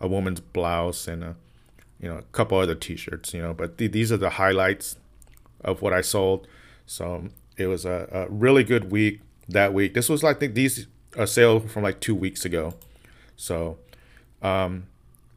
[0.00, 1.36] a, a woman's blouse and a
[2.00, 3.32] you know a couple other t-shirts.
[3.32, 4.96] You know, but th- these are the highlights
[5.62, 6.46] of what I sold.
[6.86, 9.94] So it was a, a really good week that week.
[9.94, 12.74] This was like think these a sale from like two weeks ago.
[13.36, 13.78] So,
[14.42, 14.86] um,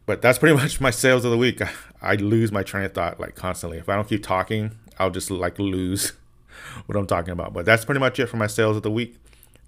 [0.06, 1.62] but that's pretty much my sales of the week.
[1.62, 1.70] I,
[2.02, 3.78] I lose my train of thought like constantly.
[3.78, 6.14] If I don't keep talking, I'll just like lose
[6.86, 7.54] what I'm talking about.
[7.54, 9.18] But that's pretty much it for my sales of the week.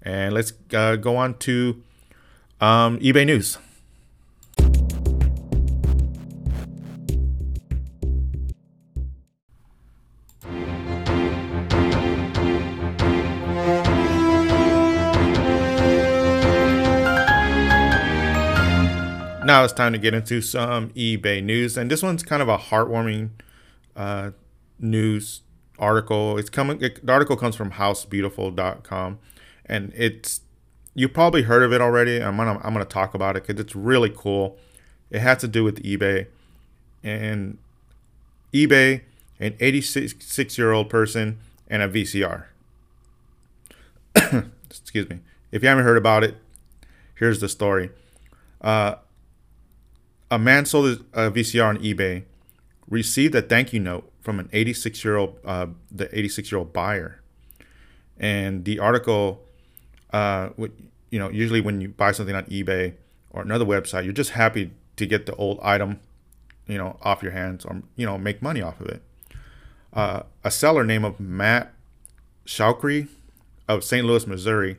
[0.02, 1.82] And let's uh, go on to
[2.60, 3.58] um, eBay News.
[19.48, 22.58] Now it's time to get into some eBay news, and this one's kind of a
[22.58, 23.30] heartwarming
[23.96, 24.32] uh,
[24.78, 25.40] news
[25.78, 26.36] article.
[26.36, 26.82] It's coming.
[26.82, 29.18] It, the article comes from HouseBeautiful.com
[29.68, 30.40] and it's
[30.94, 32.22] you probably heard of it already.
[32.22, 34.58] I'm gonna I'm gonna talk about it because it's really cool.
[35.10, 36.26] It has to do with eBay,
[37.02, 37.58] and
[38.52, 39.02] eBay,
[39.38, 41.38] an 86 year old person,
[41.68, 42.46] and a VCR.
[44.70, 45.20] Excuse me.
[45.52, 46.36] If you haven't heard about it,
[47.14, 47.90] here's the story.
[48.60, 48.96] Uh,
[50.30, 52.24] a man sold a VCR on eBay,
[52.88, 56.72] received a thank you note from an 86 year old uh, the 86 year old
[56.72, 57.20] buyer,
[58.18, 59.44] and the article
[60.12, 60.50] uh,
[61.10, 62.94] you know, usually when you buy something on eBay
[63.30, 66.00] or another website, you're just happy to get the old item,
[66.66, 69.02] you know, off your hands or you know make money off of it.
[69.92, 71.72] Uh, a seller named Matt
[72.46, 73.08] Shaukri
[73.68, 74.06] of St.
[74.06, 74.78] Louis, Missouri,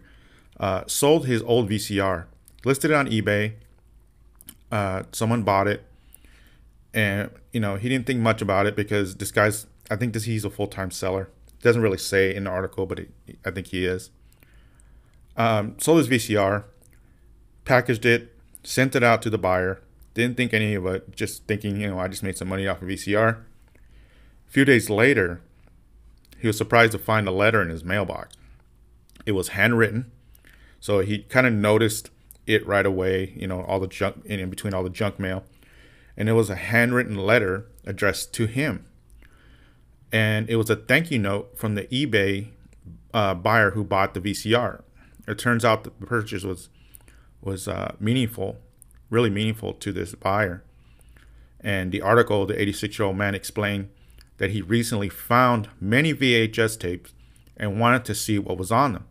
[0.59, 2.25] uh, sold his old VCR,
[2.65, 3.53] listed it on eBay.
[4.71, 5.83] Uh, someone bought it,
[6.93, 9.65] and you know he didn't think much about it because this guy's.
[9.91, 11.29] I think this he's a full time seller.
[11.61, 13.09] Doesn't really say in the article, but it,
[13.43, 14.11] I think he is.
[15.39, 16.65] Um, sold his VCR,
[17.63, 18.35] packaged it,
[18.65, 19.81] sent it out to the buyer.
[20.13, 22.81] Didn't think any of it, just thinking, you know, I just made some money off
[22.81, 23.37] of VCR.
[23.37, 25.39] A few days later,
[26.37, 28.35] he was surprised to find a letter in his mailbox.
[29.25, 30.11] It was handwritten,
[30.81, 32.09] so he kind of noticed
[32.45, 35.45] it right away, you know, all the junk in between all the junk mail.
[36.17, 38.85] And it was a handwritten letter addressed to him.
[40.11, 42.47] And it was a thank you note from the eBay
[43.13, 44.81] uh, buyer who bought the VCR
[45.29, 46.69] it turns out the purchase was
[47.41, 48.57] was uh, meaningful,
[49.09, 50.63] really meaningful to this buyer.
[51.61, 53.89] And the article, the 86 year old man explained
[54.37, 57.13] that he recently found many VHS tapes
[57.55, 59.05] and wanted to see what was on them.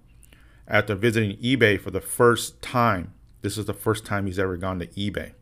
[0.66, 4.78] After visiting eBay for the first time, this is the first time he's ever gone
[4.80, 5.32] to eBay.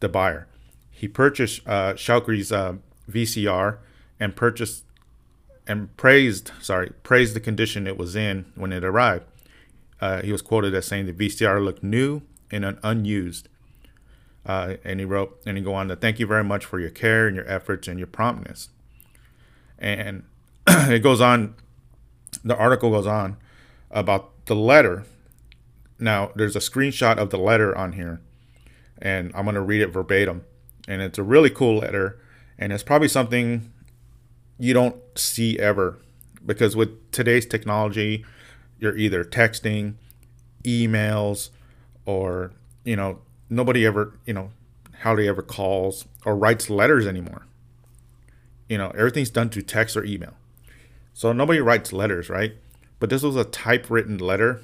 [0.00, 0.46] The buyer,
[0.90, 2.74] he purchased uh, uh,
[3.10, 3.78] VCR
[4.20, 4.84] and purchased
[5.66, 9.24] and praised, sorry, praised the condition it was in when it arrived.
[10.04, 13.48] Uh, he was quoted as saying the VCR looked new and unused.
[14.44, 16.90] Uh, and he wrote, and he go on to thank you very much for your
[16.90, 18.68] care and your efforts and your promptness.
[19.78, 20.24] And
[20.68, 21.54] it goes on,
[22.44, 23.38] the article goes on
[23.90, 25.04] about the letter.
[25.98, 28.20] Now, there's a screenshot of the letter on here,
[29.00, 30.44] and I'm going to read it verbatim.
[30.86, 32.20] And it's a really cool letter,
[32.58, 33.72] and it's probably something
[34.58, 35.98] you don't see ever
[36.44, 38.22] because with today's technology,
[38.84, 39.94] you're either texting,
[40.62, 41.50] emails,
[42.04, 42.52] or,
[42.84, 43.18] you know,
[43.50, 44.50] nobody ever, you know,
[45.02, 47.46] hardly ever calls or writes letters anymore.
[48.68, 50.34] You know, everything's done through text or email.
[51.12, 52.54] So nobody writes letters, right?
[53.00, 54.60] But this was a typewritten letter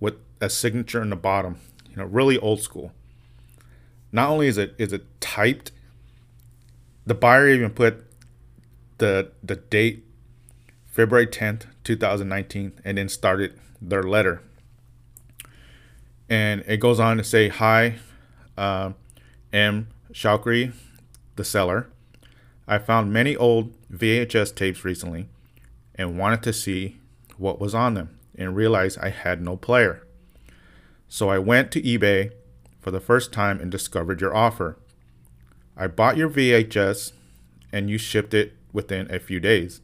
[0.00, 1.58] with a signature in the bottom.
[1.90, 2.92] You know, really old school.
[4.12, 5.72] Not only is it is it typed,
[7.06, 8.04] the buyer even put
[8.98, 10.04] the the date
[10.98, 14.42] February 10th, 2019, and then started their letter.
[16.28, 18.00] And it goes on to say, Hi,
[18.56, 18.94] uh,
[19.52, 19.90] M.
[20.12, 20.72] Shaukhri,
[21.36, 21.86] the seller.
[22.66, 25.28] I found many old VHS tapes recently
[25.94, 26.98] and wanted to see
[27.36, 30.04] what was on them and realized I had no player.
[31.06, 32.32] So I went to eBay
[32.80, 34.76] for the first time and discovered your offer.
[35.76, 37.12] I bought your VHS
[37.70, 39.80] and you shipped it within a few days.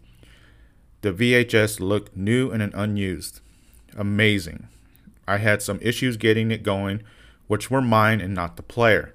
[1.04, 3.40] The VHS looked new and unused.
[3.94, 4.68] Amazing.
[5.28, 7.02] I had some issues getting it going,
[7.46, 9.14] which were mine and not the player.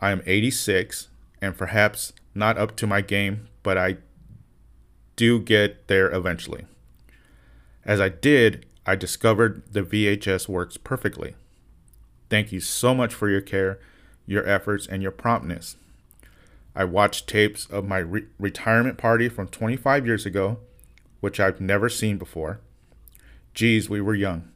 [0.00, 1.08] I am 86
[1.42, 3.98] and perhaps not up to my game, but I
[5.14, 6.64] do get there eventually.
[7.84, 11.34] As I did, I discovered the VHS works perfectly.
[12.30, 13.78] Thank you so much for your care,
[14.24, 15.76] your efforts, and your promptness.
[16.74, 20.60] I watched tapes of my re- retirement party from 25 years ago,
[21.20, 22.60] which I've never seen before.
[23.54, 24.50] Geez, we were young.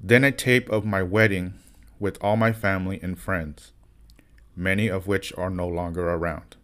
[0.00, 1.54] Then a tape of my wedding
[1.98, 3.72] with all my family and friends,
[4.54, 6.56] many of which are no longer around.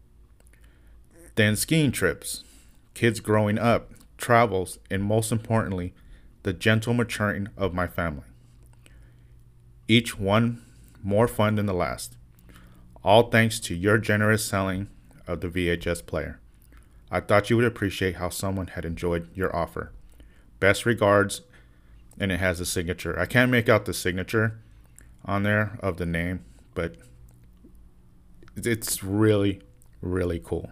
[1.35, 2.45] Then skiing trips,
[2.93, 5.95] kids growing up, travels, and most importantly,
[6.43, 8.25] the gentle maturing of my family.
[9.89, 10.63] Each one
[11.03, 12.17] more fun than the last.
[13.03, 14.89] All thanks to your generous selling
[15.27, 16.42] of the VHS player.
[17.13, 19.93] I thought you would appreciate how someone had enjoyed your offer.
[20.59, 21.43] Best regards,
[22.19, 23.19] and it has a signature.
[23.21, 24.59] I can't make out the signature
[25.27, 26.43] on there of the name,
[26.75, 26.97] but
[28.57, 29.61] it's really,
[30.01, 30.71] really cool.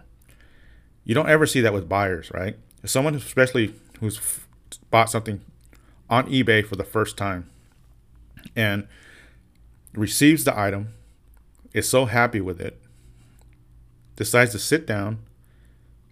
[1.03, 2.57] You don't ever see that with buyers, right?
[2.85, 4.47] Someone, especially who's f-
[4.89, 5.41] bought something
[6.09, 7.51] on eBay for the first time
[8.55, 8.87] and
[9.93, 10.95] receives the item,
[11.71, 12.81] is so happy with it,
[14.15, 15.19] decides to sit down,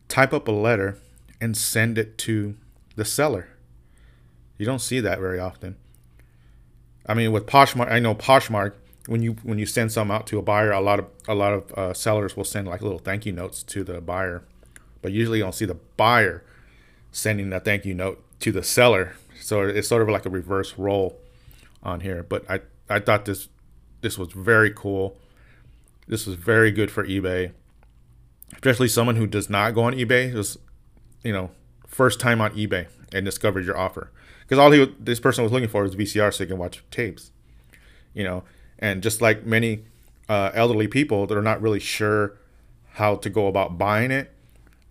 [0.09, 0.97] type up a letter,
[1.39, 2.55] and send it to
[2.95, 3.47] the seller.
[4.57, 5.77] You don't see that very often.
[7.07, 8.73] I mean, with Poshmark, I know Poshmark.
[9.07, 11.53] When you when you send some out to a buyer, a lot of a lot
[11.53, 14.43] of uh, sellers will send like little thank you notes to the buyer,
[15.01, 16.43] but usually you don't see the buyer
[17.11, 19.15] sending that thank you note to the seller.
[19.41, 21.17] So it's sort of like a reverse role
[21.81, 22.21] on here.
[22.21, 23.47] But I I thought this
[24.01, 25.17] this was very cool.
[26.07, 27.51] This was very good for eBay,
[28.53, 30.31] especially someone who does not go on eBay.
[30.31, 30.57] Just
[31.23, 31.51] you know,
[31.87, 35.69] first time on eBay and discovered your offer because all he this person was looking
[35.69, 37.31] for was VCR so he can watch tapes,
[38.13, 38.43] you know.
[38.79, 39.83] And just like many
[40.27, 42.37] uh, elderly people that are not really sure
[42.93, 44.31] how to go about buying it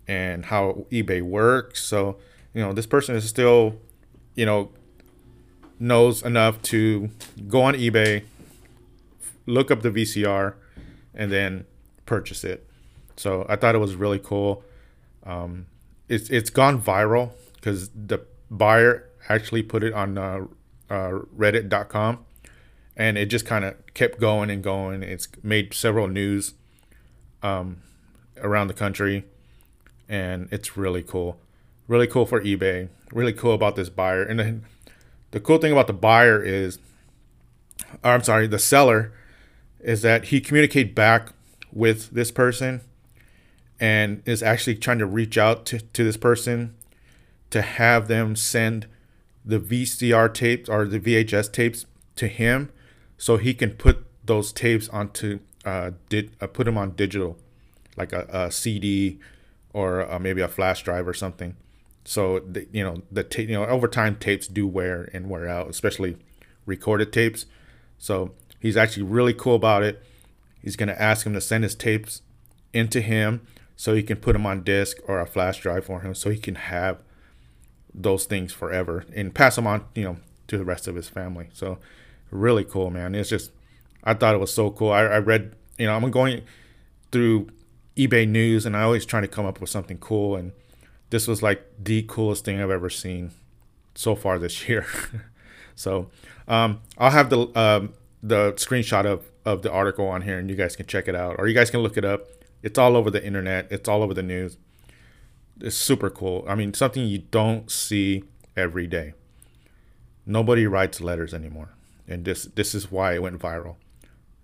[0.07, 2.17] and how eBay works, so
[2.53, 3.75] you know this person is still,
[4.35, 4.69] you know,
[5.79, 7.09] knows enough to
[7.47, 8.23] go on eBay,
[9.45, 10.53] look up the VCR,
[11.13, 11.65] and then
[12.05, 12.68] purchase it.
[13.19, 14.63] So I thought it was really cool.
[15.25, 15.65] Um,
[16.07, 20.45] it's it's gone viral because the buyer actually put it on uh,
[20.89, 22.25] uh, Reddit.com,
[22.95, 25.03] and it just kind of kept going and going.
[25.03, 26.53] It's made several news
[27.43, 27.81] um,
[28.37, 29.25] around the country,
[30.07, 31.41] and it's really cool.
[31.89, 32.87] Really cool for eBay.
[33.11, 34.23] Really cool about this buyer.
[34.23, 34.65] And then
[35.31, 36.79] the cool thing about the buyer is,
[38.01, 39.11] or I'm sorry, the seller
[39.81, 41.33] is that he communicated back
[41.73, 42.79] with this person
[43.79, 46.75] and is actually trying to reach out to, to this person
[47.49, 48.87] to have them send
[49.45, 52.71] the VCR tapes or the VHS tapes to him
[53.17, 57.37] so he can put those tapes onto uh, did uh, put them on digital
[57.97, 59.19] like a, a CD
[59.73, 61.55] or uh, maybe a flash drive or something
[62.05, 65.47] So the, you know the ta- you know over time tapes do wear and wear
[65.47, 66.17] out, especially
[66.65, 67.45] recorded tapes.
[67.97, 70.01] So he's actually really cool about it.
[70.61, 72.21] He's gonna ask him to send his tapes
[72.73, 73.41] into him
[73.79, 76.37] so he can put them on disk or a flash drive for him, so he
[76.37, 76.97] can have
[77.93, 80.17] those things forever and pass them on, you know,
[80.49, 81.47] to the rest of his family.
[81.53, 81.77] So
[82.29, 83.15] really cool, man.
[83.15, 83.51] It's just
[84.03, 84.91] I thought it was so cool.
[84.91, 86.41] I, I read, you know, I'm going
[87.13, 87.51] through
[87.95, 90.51] eBay news and I always try to come up with something cool and
[91.09, 93.31] this was like the coolest thing I've ever seen
[93.95, 94.85] so far this year.
[95.73, 96.09] so
[96.49, 100.57] um, I'll have the um, the screenshot of of the article on here and you
[100.57, 102.27] guys can check it out or you guys can look it up.
[102.61, 103.67] It's all over the internet.
[103.71, 104.57] It's all over the news.
[105.61, 106.45] It's super cool.
[106.47, 108.23] I mean, something you don't see
[108.55, 109.13] every day.
[110.25, 111.69] Nobody writes letters anymore,
[112.07, 113.75] and this this is why it went viral.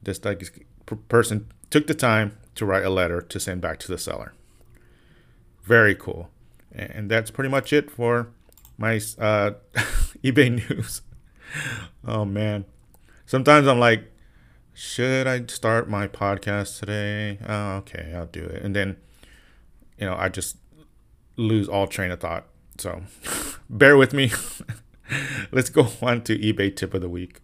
[0.01, 0.65] This like
[1.07, 4.33] person took the time to write a letter to send back to the seller.
[5.63, 6.29] Very cool,
[6.71, 8.29] and that's pretty much it for
[8.77, 9.51] my uh,
[10.23, 11.01] eBay news.
[12.07, 12.65] oh man,
[13.25, 14.11] sometimes I'm like,
[14.75, 17.39] should I start my podcast today?
[17.47, 18.97] Oh, okay, I'll do it, and then
[19.97, 20.57] you know I just
[21.37, 22.45] lose all train of thought.
[22.77, 23.03] So
[23.69, 24.31] bear with me.
[25.51, 27.39] Let's go on to eBay tip of the week.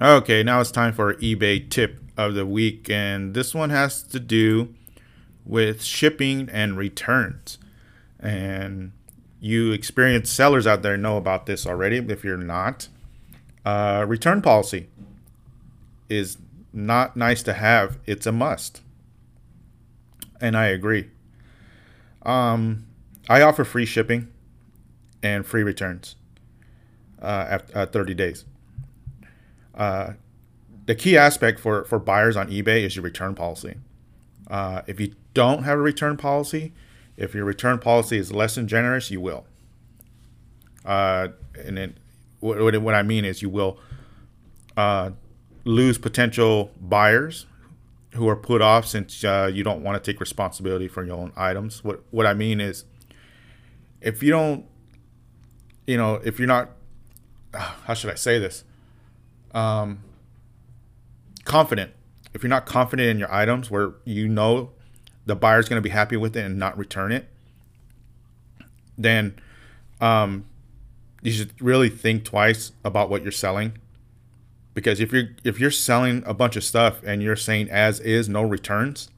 [0.00, 4.20] Okay, now it's time for eBay tip of the week, and this one has to
[4.20, 4.72] do
[5.44, 7.58] with shipping and returns.
[8.20, 8.92] And
[9.40, 11.96] you experienced sellers out there know about this already.
[11.96, 12.88] If you're not,
[13.64, 14.88] uh, return policy
[16.08, 16.38] is
[16.72, 18.82] not nice to have, it's a must.
[20.40, 21.10] And I agree.
[22.22, 22.86] Um,
[23.28, 24.28] I offer free shipping
[25.22, 26.16] and free returns
[27.20, 28.44] uh, after uh, 30 days.
[29.74, 30.12] Uh,
[30.86, 33.76] the key aspect for, for buyers on eBay is your return policy.
[34.50, 36.72] Uh, if you don't have a return policy,
[37.20, 39.44] if your return policy is less than generous, you will.
[40.84, 41.28] Uh,
[41.62, 41.98] and then
[42.40, 43.78] what, what I mean is you will
[44.76, 45.10] uh,
[45.64, 47.44] lose potential buyers
[48.14, 51.32] who are put off since uh, you don't want to take responsibility for your own
[51.36, 51.84] items.
[51.84, 52.84] What what I mean is,
[54.00, 54.64] if you don't,
[55.86, 56.70] you know, if you're not,
[57.52, 58.64] how should I say this?
[59.52, 60.00] Um,
[61.44, 61.92] confident.
[62.32, 64.70] If you're not confident in your items, where you know
[65.30, 67.28] the buyer's going to be happy with it and not return it,
[68.98, 69.38] then
[70.00, 70.44] um,
[71.22, 73.78] you should really think twice about what you're selling.
[74.74, 78.28] Because if you're if you're selling a bunch of stuff and you're saying as is
[78.28, 79.08] no returns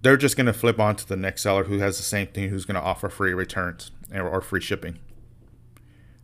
[0.00, 2.50] they're just going to flip on to the next seller who has the same thing
[2.50, 4.98] who's going to offer free returns or free shipping.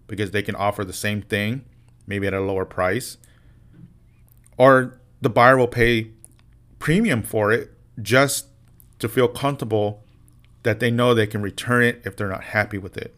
[0.07, 1.64] Because they can offer the same thing
[2.07, 3.18] maybe at a lower price
[4.57, 6.11] or the buyer will pay
[6.78, 8.47] premium for it just
[8.99, 10.03] to feel comfortable
[10.62, 13.14] that they know they can return it if they're not happy with it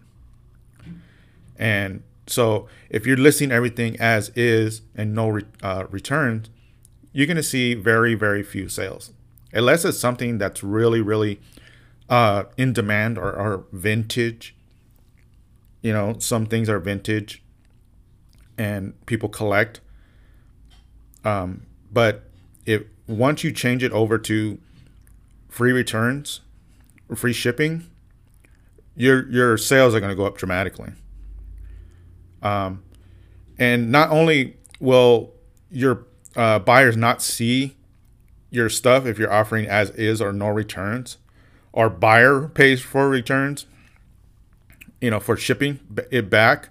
[1.59, 6.51] and so if you're listing everything as is and no re- uh, returns,
[7.13, 9.13] you're going to see very, very few sales.
[9.53, 11.41] Unless it's something that's really, really
[12.09, 14.55] uh, in demand or, or vintage.
[15.83, 17.43] You know, some things are vintage
[18.59, 19.81] and people collect.
[21.25, 22.25] Um, but
[22.65, 24.59] if once you change it over to
[25.57, 26.41] free returns,
[27.15, 27.87] free shipping,
[28.95, 30.93] your your sales are going to go up dramatically.
[32.43, 32.83] Um,
[33.59, 35.33] and not only will
[35.71, 37.75] your uh, buyers not see
[38.51, 41.17] your stuff if you're offering as is or no returns,
[41.73, 43.65] or buyer pays for returns,
[45.01, 45.81] you know, for shipping
[46.11, 46.69] it back,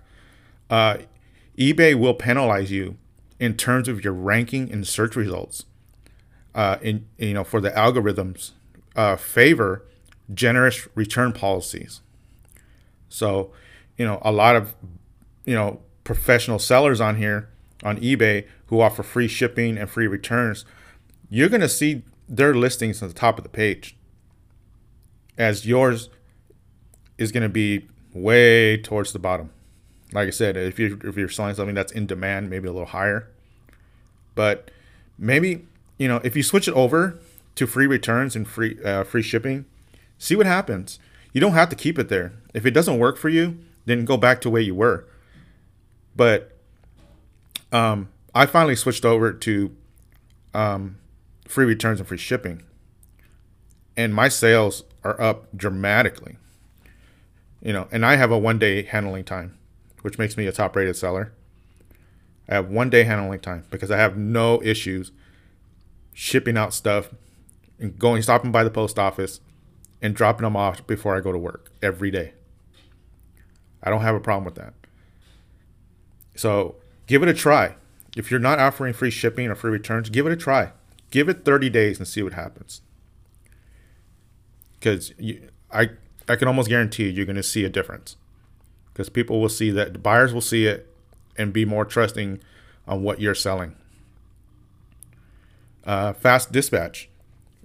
[0.69, 0.97] uh,
[1.57, 2.97] eBay will penalize you
[3.39, 5.65] in terms of your ranking in search results.
[6.53, 8.51] Uh, in you know, for the algorithms
[8.95, 9.83] uh, favor
[10.33, 12.01] generous return policies.
[13.09, 13.51] So,
[13.97, 14.75] you know, a lot of
[15.45, 17.49] you know professional sellers on here
[17.83, 20.65] on eBay who offer free shipping and free returns,
[21.29, 23.95] you're going to see their listings at the top of the page.
[25.37, 26.09] As yours
[27.17, 29.51] is going to be way towards the bottom.
[30.13, 32.87] Like I said, if you if you're selling something that's in demand, maybe a little
[32.87, 33.27] higher.
[34.33, 34.71] But
[35.17, 35.67] maybe
[35.97, 37.19] you know if you switch it over
[37.55, 39.65] to free returns and free uh, free shipping,
[40.17, 40.99] see what happens.
[41.33, 42.33] You don't have to keep it there.
[42.53, 45.05] If it doesn't work for you, then go back to where you were.
[46.15, 46.57] But
[47.71, 49.75] um, I finally switched over to
[50.53, 50.97] um,
[51.47, 52.63] free returns and free shipping,
[53.97, 56.37] and my sales are up dramatically.
[57.61, 59.57] You know, and I have a one day handling time,
[60.01, 61.33] which makes me a top rated seller.
[62.47, 65.11] I have one day handling time because I have no issues
[66.13, 67.09] shipping out stuff
[67.79, 69.39] and going stopping by the post office
[70.01, 72.33] and dropping them off before I go to work every day.
[73.83, 74.73] I don't have a problem with that.
[76.35, 76.75] So
[77.07, 77.75] give it a try.
[78.15, 80.71] If you're not offering free shipping or free returns, give it a try.
[81.11, 82.81] Give it 30 days and see what happens.
[84.79, 85.13] Because
[85.71, 85.91] I
[86.27, 88.17] I can almost guarantee you're going to see a difference.
[88.91, 90.91] Because people will see that buyers will see it
[91.37, 92.39] and be more trusting
[92.87, 93.75] on what you're selling.
[95.83, 97.09] Uh, fast dispatch.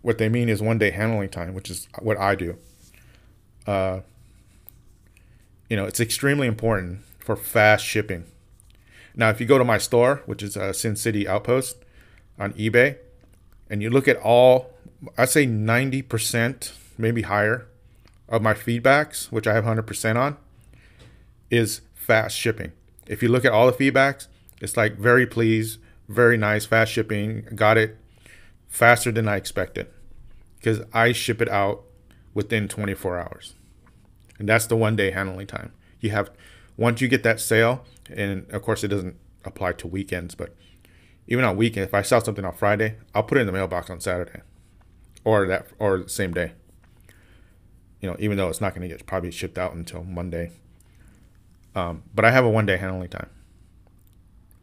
[0.02, 2.56] What they mean is one day handling time, which is what I do.
[3.66, 4.00] Uh,
[5.68, 8.24] you know, it's extremely important for fast shipping.
[9.14, 11.76] Now, if you go to my store, which is a Sin City Outpost
[12.38, 12.96] on eBay,
[13.68, 14.72] and you look at all,
[15.18, 17.66] I'd say 90%, maybe higher,
[18.28, 20.36] of my feedbacks, which I have 100% on,
[21.50, 22.72] is fast shipping.
[23.06, 24.28] If you look at all the feedbacks,
[24.60, 27.96] it's like very pleased, very nice, fast shipping, got it
[28.70, 29.88] faster than I expected
[30.56, 31.82] because I ship it out
[32.32, 33.54] within 24 hours.
[34.38, 35.72] And that's the one day handling time.
[35.98, 36.30] You have,
[36.78, 40.54] once you get that sale, and of course it doesn't apply to weekends, but
[41.26, 43.90] even on weekend, if I sell something on Friday, I'll put it in the mailbox
[43.90, 44.40] on Saturday
[45.24, 46.52] or that, or the same day.
[48.00, 50.52] You know, even though it's not going to get probably shipped out until Monday.
[51.74, 53.28] Um, but I have a one day handling time.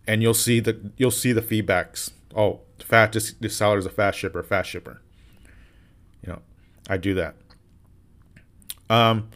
[0.07, 2.11] And you'll see the you'll see the feedbacks.
[2.35, 5.01] Oh, fast this, this seller is a fast shipper, fast shipper.
[6.25, 6.41] You know,
[6.89, 7.35] I do that.
[8.89, 9.29] Um,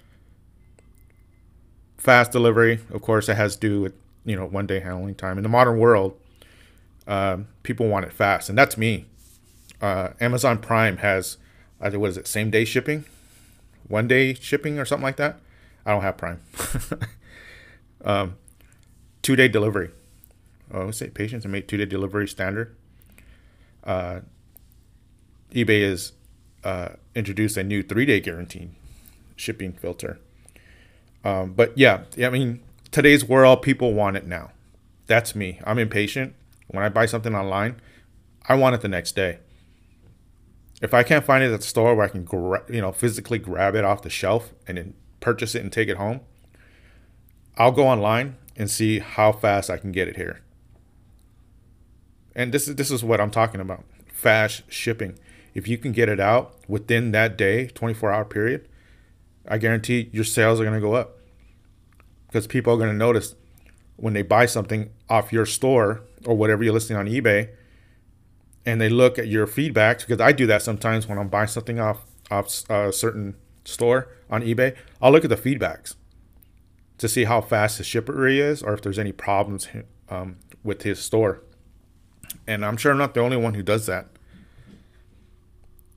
[1.97, 3.93] fast delivery, of course, it has to do with
[4.25, 5.37] you know one day handling time.
[5.37, 6.17] In the modern world,
[7.07, 9.05] um, people want it fast, and that's me.
[9.81, 11.37] Uh, Amazon Prime has,
[11.81, 13.05] think, what is it, same day shipping,
[13.87, 15.39] one day shipping, or something like that.
[15.85, 16.39] I don't have Prime.
[18.05, 18.35] um,
[19.21, 19.91] two day delivery.
[20.73, 22.75] Oh, say patients and make two day delivery standard.
[23.83, 24.21] Uh,
[25.51, 26.13] eBay has
[26.63, 28.69] uh, introduced a new three day guarantee
[29.35, 30.19] shipping filter.
[31.23, 32.61] Um, but yeah, I mean,
[32.91, 34.51] today's world, people want it now.
[35.07, 35.59] That's me.
[35.65, 36.35] I'm impatient.
[36.67, 37.81] When I buy something online,
[38.47, 39.39] I want it the next day.
[40.81, 43.37] If I can't find it at the store where I can, gra- you know, physically
[43.37, 46.21] grab it off the shelf and then purchase it and take it home,
[47.57, 50.41] I'll go online and see how fast I can get it here.
[52.35, 53.83] And this is this is what I'm talking about.
[54.13, 55.17] Fast shipping.
[55.53, 58.67] If you can get it out within that day, 24 hour period,
[59.47, 61.17] I guarantee your sales are going to go up
[62.27, 63.35] because people are going to notice
[63.97, 67.49] when they buy something off your store or whatever you're listing on eBay
[68.65, 71.79] and they look at your feedback because I do that sometimes when I'm buying something
[71.79, 74.75] off off a certain store on eBay.
[75.01, 75.95] I'll look at the feedbacks
[76.97, 79.67] to see how fast the shipper is or if there's any problems
[80.09, 81.43] um, with his store.
[82.47, 84.07] And I'm sure I'm not the only one who does that.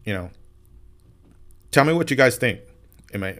[0.04, 0.30] You know,
[1.70, 2.60] tell me what you guys think.
[3.12, 3.38] Am I?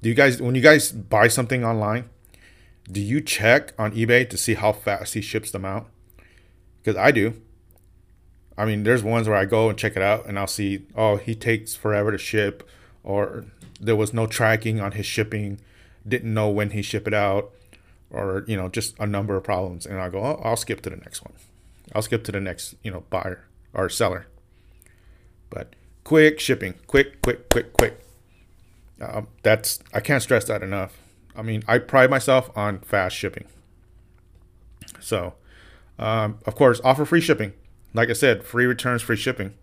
[0.00, 2.08] Do you guys when you guys buy something online,
[2.90, 5.88] do you check on eBay to see how fast he ships them out?
[6.82, 7.40] Because I do.
[8.56, 11.16] I mean, there's ones where I go and check it out, and I'll see, oh,
[11.16, 12.68] he takes forever to ship,
[13.04, 13.44] or
[13.80, 15.60] there was no tracking on his shipping,
[16.06, 17.52] didn't know when he shipped it out,
[18.10, 20.90] or you know, just a number of problems, and I go, oh, I'll skip to
[20.90, 21.34] the next one.
[21.94, 24.26] I'll skip to the next, you know, buyer or seller.
[25.50, 25.74] But
[26.04, 28.04] quick shipping, quick, quick, quick, quick.
[29.00, 30.98] Um, that's I can't stress that enough.
[31.36, 33.44] I mean, I pride myself on fast shipping.
[35.00, 35.34] So,
[35.98, 37.52] um, of course, offer free shipping.
[37.94, 39.54] Like I said, free returns, free shipping.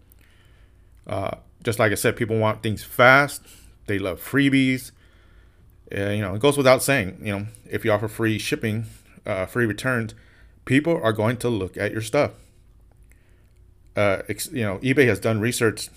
[1.05, 3.41] Uh, just like I said, people want things fast.
[3.87, 4.91] They love freebies.
[5.95, 7.19] Uh, you know, it goes without saying.
[7.21, 8.85] You know, if you offer free shipping,
[9.25, 10.15] uh, free returns,
[10.65, 12.31] people are going to look at your stuff.
[13.95, 15.89] Uh, you know, eBay has done research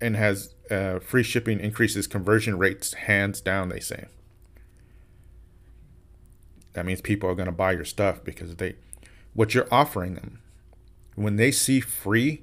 [0.00, 3.68] and has uh, free shipping increases conversion rates hands down.
[3.68, 4.06] They say
[6.72, 8.76] that means people are going to buy your stuff because they
[9.34, 10.40] what you're offering them
[11.14, 12.42] when they see free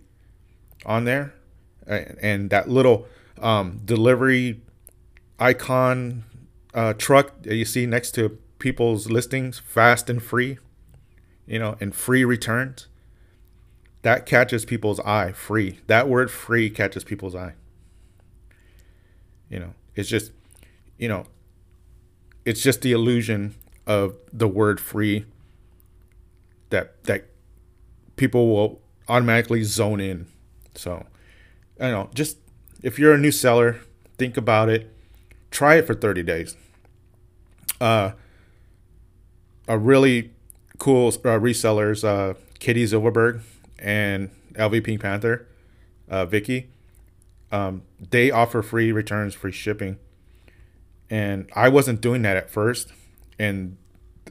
[0.85, 1.33] on there
[1.85, 3.07] and that little
[3.41, 4.61] um, delivery
[5.39, 6.23] icon
[6.73, 10.57] uh, truck that you see next to people's listings fast and free
[11.47, 12.87] you know and free returns
[14.03, 17.53] that catches people's eye free that word free catches people's eye
[19.49, 20.31] you know, it's just,
[20.97, 21.25] you know,
[22.45, 25.25] it's just the illusion of the word free
[26.69, 27.25] that that
[28.17, 30.27] people will automatically zone in.
[30.75, 31.05] So,
[31.79, 32.37] I don't know, just
[32.83, 33.79] if you're a new seller,
[34.17, 34.93] think about it.
[35.49, 36.57] Try it for 30 days.
[37.79, 38.11] Uh,
[39.67, 40.31] a really
[40.77, 43.41] cool uh, reseller is uh, Katie Zilverberg
[43.79, 45.47] and LV Pink Panther,
[46.09, 46.69] uh, Vicky,
[47.51, 49.97] um, they offer free returns, free shipping,
[51.09, 52.91] and I wasn't doing that at first,
[53.39, 53.77] and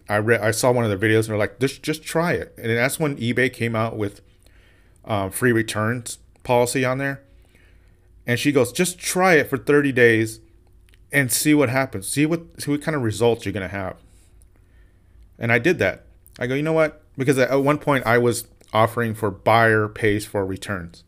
[0.09, 2.55] I read I saw one of their videos and they're like, just just try it,
[2.59, 4.20] and that's when eBay came out with
[5.05, 7.22] um, free returns policy on there,
[8.26, 10.40] and she goes, just try it for 30 days,
[11.11, 13.97] and see what happens, see what see what kind of results you're gonna have,
[15.38, 16.05] and I did that.
[16.39, 17.03] I go, you know what?
[17.16, 21.05] Because at one point I was offering for buyer pays for returns.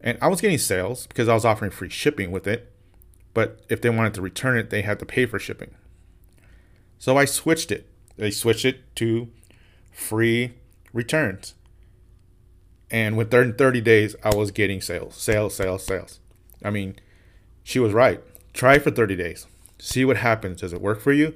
[0.00, 2.70] And I was getting sales because I was offering free shipping with it.
[3.32, 5.74] But if they wanted to return it, they had to pay for shipping.
[6.98, 7.88] So I switched it.
[8.16, 9.28] They switched it to
[9.90, 10.54] free
[10.92, 11.54] returns.
[12.90, 16.20] And within 30 days, I was getting sales, sales, sales, sales.
[16.62, 16.96] I mean,
[17.64, 18.22] she was right.
[18.52, 19.46] Try for 30 days.
[19.78, 20.60] See what happens.
[20.60, 21.34] Does it work for you?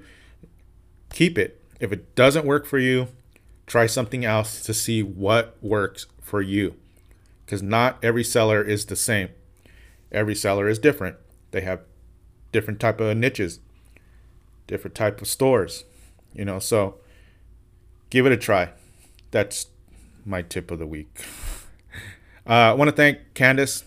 [1.12, 1.57] Keep it.
[1.81, 3.09] If it doesn't work for you,
[3.66, 6.74] try something else to see what works for you.
[7.45, 9.31] Because not every seller is the same.
[10.11, 11.16] Every seller is different.
[11.51, 11.81] They have
[12.53, 13.61] different type of niches
[14.66, 15.85] different type of stores
[16.35, 16.97] you know so
[18.11, 18.70] give it a try.
[19.31, 19.66] That's
[20.24, 21.24] my tip of the week.
[22.47, 23.85] Uh, i want to thank candace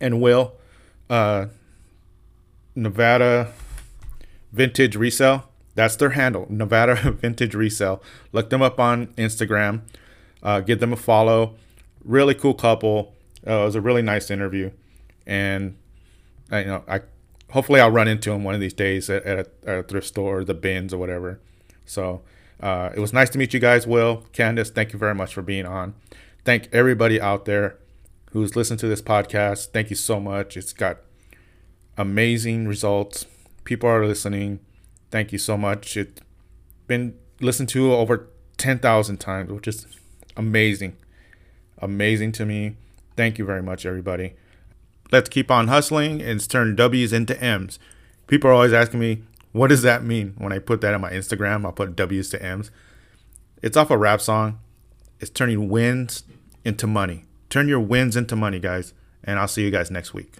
[0.00, 0.54] and will
[1.08, 1.46] uh,
[2.74, 3.52] nevada
[4.50, 8.02] vintage resale that's their handle, Nevada Vintage Resale.
[8.32, 9.82] Look them up on Instagram.
[10.42, 11.54] Uh, give them a follow.
[12.04, 13.14] Really cool couple.
[13.46, 14.70] Uh, it was a really nice interview,
[15.26, 15.76] and
[16.50, 17.00] I, you know, I
[17.50, 20.06] hopefully I'll run into them one of these days at, at, a, at a thrift
[20.06, 21.40] store, the bins or whatever.
[21.84, 22.22] So
[22.60, 24.70] uh, it was nice to meet you guys, Will, Candace.
[24.70, 25.94] Thank you very much for being on.
[26.44, 27.76] Thank everybody out there
[28.30, 29.66] who's listened to this podcast.
[29.72, 30.56] Thank you so much.
[30.56, 30.98] It's got
[31.96, 33.26] amazing results.
[33.64, 34.60] People are listening
[35.12, 35.96] Thank you so much.
[35.98, 36.20] It's
[36.86, 39.86] been listened to over 10,000 times, which is
[40.38, 40.96] amazing.
[41.78, 42.76] Amazing to me.
[43.14, 44.32] Thank you very much, everybody.
[45.12, 47.78] Let's keep on hustling and turn W's into M's.
[48.26, 50.34] People are always asking me, what does that mean?
[50.38, 52.70] When I put that on my Instagram, I'll put W's to M's.
[53.60, 54.60] It's off a rap song.
[55.20, 56.24] It's turning wins
[56.64, 57.26] into money.
[57.50, 58.94] Turn your wins into money, guys.
[59.22, 60.36] And I'll see you guys next week.